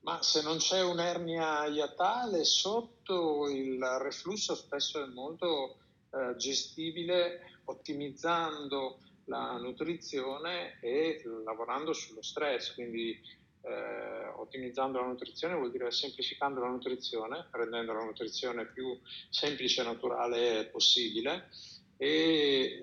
[0.01, 5.77] Ma se non c'è un'ernia iatale sotto, il reflusso spesso è molto
[6.13, 9.01] eh, gestibile ottimizzando
[9.31, 13.19] la nutrizione e lavorando sullo stress, quindi
[13.63, 18.99] eh, ottimizzando la nutrizione vuol dire semplificando la nutrizione, rendendo la nutrizione più
[19.31, 21.49] semplice e naturale possibile
[21.97, 22.83] e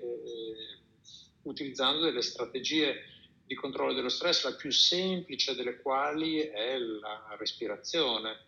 [1.42, 3.04] utilizzando delle strategie
[3.44, 8.46] di controllo dello stress, la più semplice delle quali è la respirazione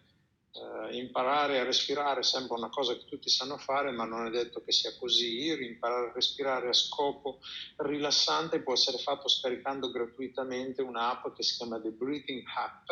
[0.53, 4.63] eh, imparare a respirare sembra una cosa che tutti sanno fare, ma non è detto
[4.63, 5.49] che sia così.
[5.49, 7.39] Imparare a respirare a scopo
[7.77, 12.91] rilassante può essere fatto scaricando gratuitamente un'app che si chiama The Breathing App,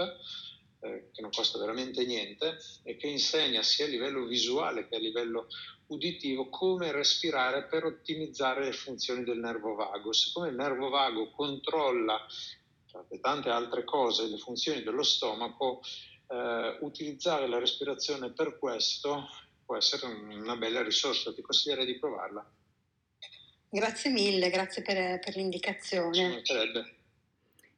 [0.81, 5.01] eh, che non costa veramente niente e che insegna sia a livello visuale che a
[5.01, 5.49] livello
[5.87, 10.13] uditivo come respirare per ottimizzare le funzioni del nervo vago.
[10.13, 12.25] Siccome il nervo vago controlla,
[12.89, 15.81] tra le tante altre cose, le funzioni dello stomaco,
[16.29, 19.29] eh, utilizzare la respirazione per questo
[19.65, 22.49] può essere una bella risorsa, ti consiglierei di provarla.
[23.71, 26.43] Grazie mille, grazie per, per l'indicazione.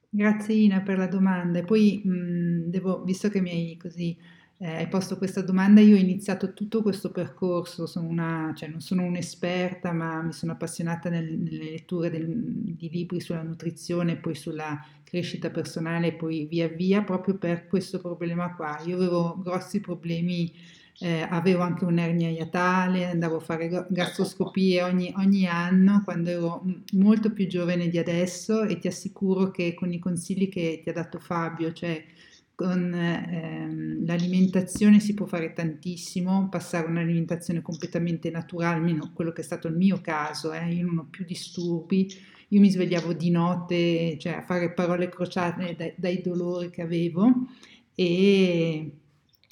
[0.08, 1.58] Grazie Ina per la domanda.
[1.58, 4.16] E poi mh, devo, visto che mi hai così
[4.62, 8.82] eh, hai posto questa domanda, io ho iniziato tutto questo percorso, sono una, cioè non
[8.82, 14.34] sono un'esperta, ma mi sono appassionata nel, nelle letture del, di libri sulla nutrizione, poi
[14.34, 18.78] sulla crescita personale, poi via via, proprio per questo problema qua.
[18.84, 20.52] Io avevo grossi problemi,
[20.98, 26.64] eh, avevo anche un'ernia iatale, andavo a fare ecco gastroscopie ogni, ogni anno quando ero
[26.92, 30.92] molto più giovane di adesso e ti assicuro che con i consigli che ti ha
[30.92, 32.04] dato Fabio, cioè
[32.60, 39.44] con ehm, l'alimentazione si può fare tantissimo, passare un'alimentazione completamente naturale, almeno quello che è
[39.44, 42.06] stato il mio caso, eh, io non ho più disturbi,
[42.48, 47.32] io mi svegliavo di notte, cioè a fare parole crociate dai, dai dolori che avevo
[47.94, 48.90] e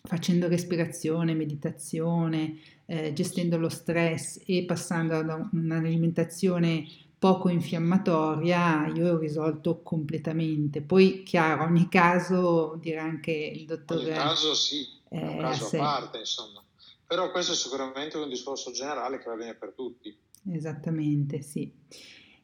[0.02, 6.84] facendo respirazione, meditazione, eh, gestendo lo stress e passando ad un'alimentazione
[7.18, 10.82] poco infiammatoria, io ho risolto completamente.
[10.82, 14.10] Poi, chiaro, ogni caso dirà anche il dottore.
[14.10, 16.62] Ogni caso sì, è un caso a, a parte, insomma.
[17.06, 20.16] Però questo è sicuramente un discorso generale che va bene per tutti.
[20.52, 21.72] Esattamente, sì.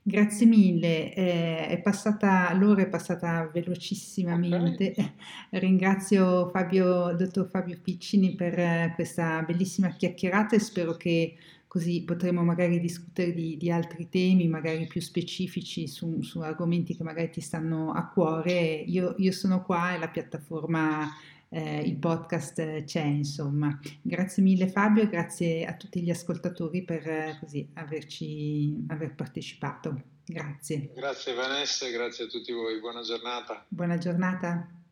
[0.06, 4.90] Grazie mille, eh, è passata, l'ora è passata velocissimamente.
[4.90, 5.12] Okay.
[5.60, 11.36] Ringrazio Fabio, dottor Fabio Piccini per eh, questa bellissima chiacchierata e spero che
[11.74, 17.02] così potremo magari discutere di, di altri temi, magari più specifici su, su, argomenti che
[17.02, 18.52] magari ti stanno a cuore.
[18.86, 21.10] Io, io sono qua e la piattaforma,
[21.48, 23.76] eh, il podcast c'è, insomma.
[24.02, 30.00] Grazie mille Fabio, grazie a tutti gli ascoltatori per eh, così averci aver partecipato.
[30.24, 30.92] Grazie.
[30.94, 33.64] Grazie Vanessa, grazie a tutti voi, buona giornata.
[33.66, 34.83] Buona giornata.